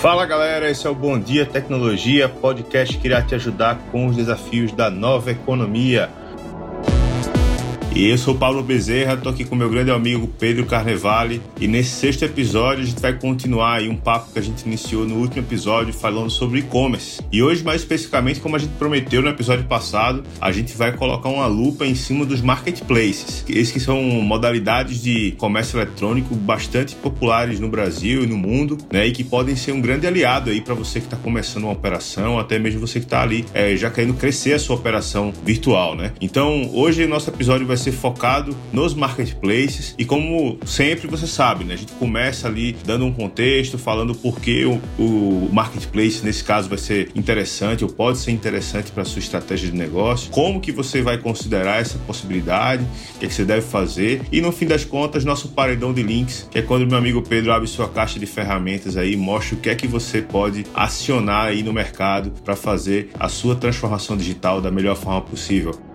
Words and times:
Fala 0.00 0.24
galera, 0.24 0.70
esse 0.70 0.86
é 0.86 0.90
o 0.90 0.94
Bom 0.94 1.18
Dia 1.18 1.44
Tecnologia, 1.44 2.26
podcast 2.26 2.96
que 2.96 3.06
irá 3.06 3.20
te 3.20 3.34
ajudar 3.34 3.78
com 3.92 4.06
os 4.06 4.16
desafios 4.16 4.72
da 4.72 4.88
nova 4.88 5.30
economia. 5.30 6.08
E 7.92 8.08
eu 8.08 8.16
sou 8.16 8.36
Paulo 8.36 8.62
Bezerra, 8.62 9.14
estou 9.14 9.32
aqui 9.32 9.44
com 9.44 9.56
meu 9.56 9.68
grande 9.68 9.90
amigo 9.90 10.28
Pedro 10.38 10.64
Carnevale 10.64 11.42
e 11.60 11.66
nesse 11.66 11.90
sexto 11.90 12.24
episódio 12.24 12.84
a 12.84 12.86
gente 12.86 13.02
vai 13.02 13.12
continuar 13.18 13.78
aí 13.78 13.88
um 13.88 13.96
papo 13.96 14.32
que 14.32 14.38
a 14.38 14.42
gente 14.42 14.64
iniciou 14.64 15.04
no 15.04 15.16
último 15.16 15.42
episódio 15.42 15.92
falando 15.92 16.30
sobre 16.30 16.60
e-commerce. 16.60 17.20
E 17.32 17.42
hoje, 17.42 17.64
mais 17.64 17.80
especificamente, 17.80 18.38
como 18.38 18.54
a 18.54 18.60
gente 18.60 18.70
prometeu 18.78 19.20
no 19.20 19.28
episódio 19.28 19.64
passado, 19.64 20.22
a 20.40 20.52
gente 20.52 20.76
vai 20.76 20.96
colocar 20.96 21.28
uma 21.28 21.48
lupa 21.48 21.84
em 21.84 21.96
cima 21.96 22.24
dos 22.24 22.40
marketplaces. 22.40 23.44
Esses 23.48 23.72
que 23.72 23.80
são 23.80 24.00
modalidades 24.00 25.02
de 25.02 25.32
comércio 25.32 25.76
eletrônico 25.76 26.32
bastante 26.36 26.94
populares 26.94 27.58
no 27.58 27.68
Brasil 27.68 28.22
e 28.22 28.26
no 28.26 28.38
mundo, 28.38 28.78
né? 28.92 29.08
E 29.08 29.10
que 29.10 29.24
podem 29.24 29.56
ser 29.56 29.72
um 29.72 29.80
grande 29.80 30.06
aliado 30.06 30.50
aí 30.50 30.60
para 30.60 30.74
você 30.74 31.00
que 31.00 31.06
está 31.06 31.16
começando 31.16 31.64
uma 31.64 31.72
operação, 31.72 32.38
até 32.38 32.56
mesmo 32.56 32.80
você 32.80 33.00
que 33.00 33.06
está 33.06 33.20
ali 33.20 33.44
é, 33.52 33.76
já 33.76 33.90
querendo 33.90 34.14
crescer 34.14 34.52
a 34.52 34.60
sua 34.60 34.76
operação 34.76 35.32
virtual, 35.44 35.96
né? 35.96 36.12
Então, 36.20 36.70
hoje 36.72 37.04
nosso 37.04 37.28
episódio 37.28 37.66
vai 37.66 37.79
ser 37.80 37.92
focado 37.92 38.56
nos 38.72 38.94
marketplaces 38.94 39.94
e 39.98 40.04
como 40.04 40.58
sempre 40.64 41.08
você 41.08 41.26
sabe, 41.26 41.64
né, 41.64 41.74
a 41.74 41.76
gente 41.76 41.92
começa 41.92 42.46
ali 42.46 42.76
dando 42.84 43.04
um 43.04 43.12
contexto, 43.12 43.78
falando 43.78 44.14
por 44.14 44.40
que 44.40 44.64
o, 44.64 44.80
o 44.98 45.48
marketplace 45.52 46.24
nesse 46.24 46.44
caso 46.44 46.68
vai 46.68 46.78
ser 46.78 47.10
interessante 47.14 47.84
ou 47.84 47.90
pode 47.90 48.18
ser 48.18 48.30
interessante 48.30 48.92
para 48.92 49.04
sua 49.04 49.20
estratégia 49.20 49.70
de 49.70 49.76
negócio, 49.76 50.30
como 50.30 50.60
que 50.60 50.72
você 50.72 51.02
vai 51.02 51.18
considerar 51.18 51.80
essa 51.80 51.98
possibilidade, 51.98 52.84
o 53.16 53.18
que, 53.18 53.26
é 53.26 53.28
que 53.28 53.34
você 53.34 53.44
deve 53.44 53.62
fazer 53.62 54.22
e 54.30 54.40
no 54.40 54.52
fim 54.52 54.66
das 54.66 54.84
contas 54.84 55.24
nosso 55.24 55.48
paredão 55.48 55.92
de 55.92 56.02
links, 56.02 56.48
que 56.50 56.58
é 56.58 56.62
quando 56.62 56.86
meu 56.86 56.98
amigo 56.98 57.22
Pedro 57.22 57.52
abre 57.52 57.66
sua 57.66 57.88
caixa 57.88 58.18
de 58.18 58.26
ferramentas 58.26 58.96
aí, 58.96 59.16
mostra 59.16 59.56
o 59.56 59.58
que 59.58 59.70
é 59.70 59.74
que 59.74 59.86
você 59.86 60.20
pode 60.20 60.66
acionar 60.74 61.46
aí 61.46 61.62
no 61.62 61.72
mercado 61.72 62.32
para 62.44 62.56
fazer 62.56 63.10
a 63.18 63.28
sua 63.28 63.54
transformação 63.54 64.16
digital 64.16 64.60
da 64.60 64.70
melhor 64.70 64.96
forma 64.96 65.20
possível. 65.22 65.89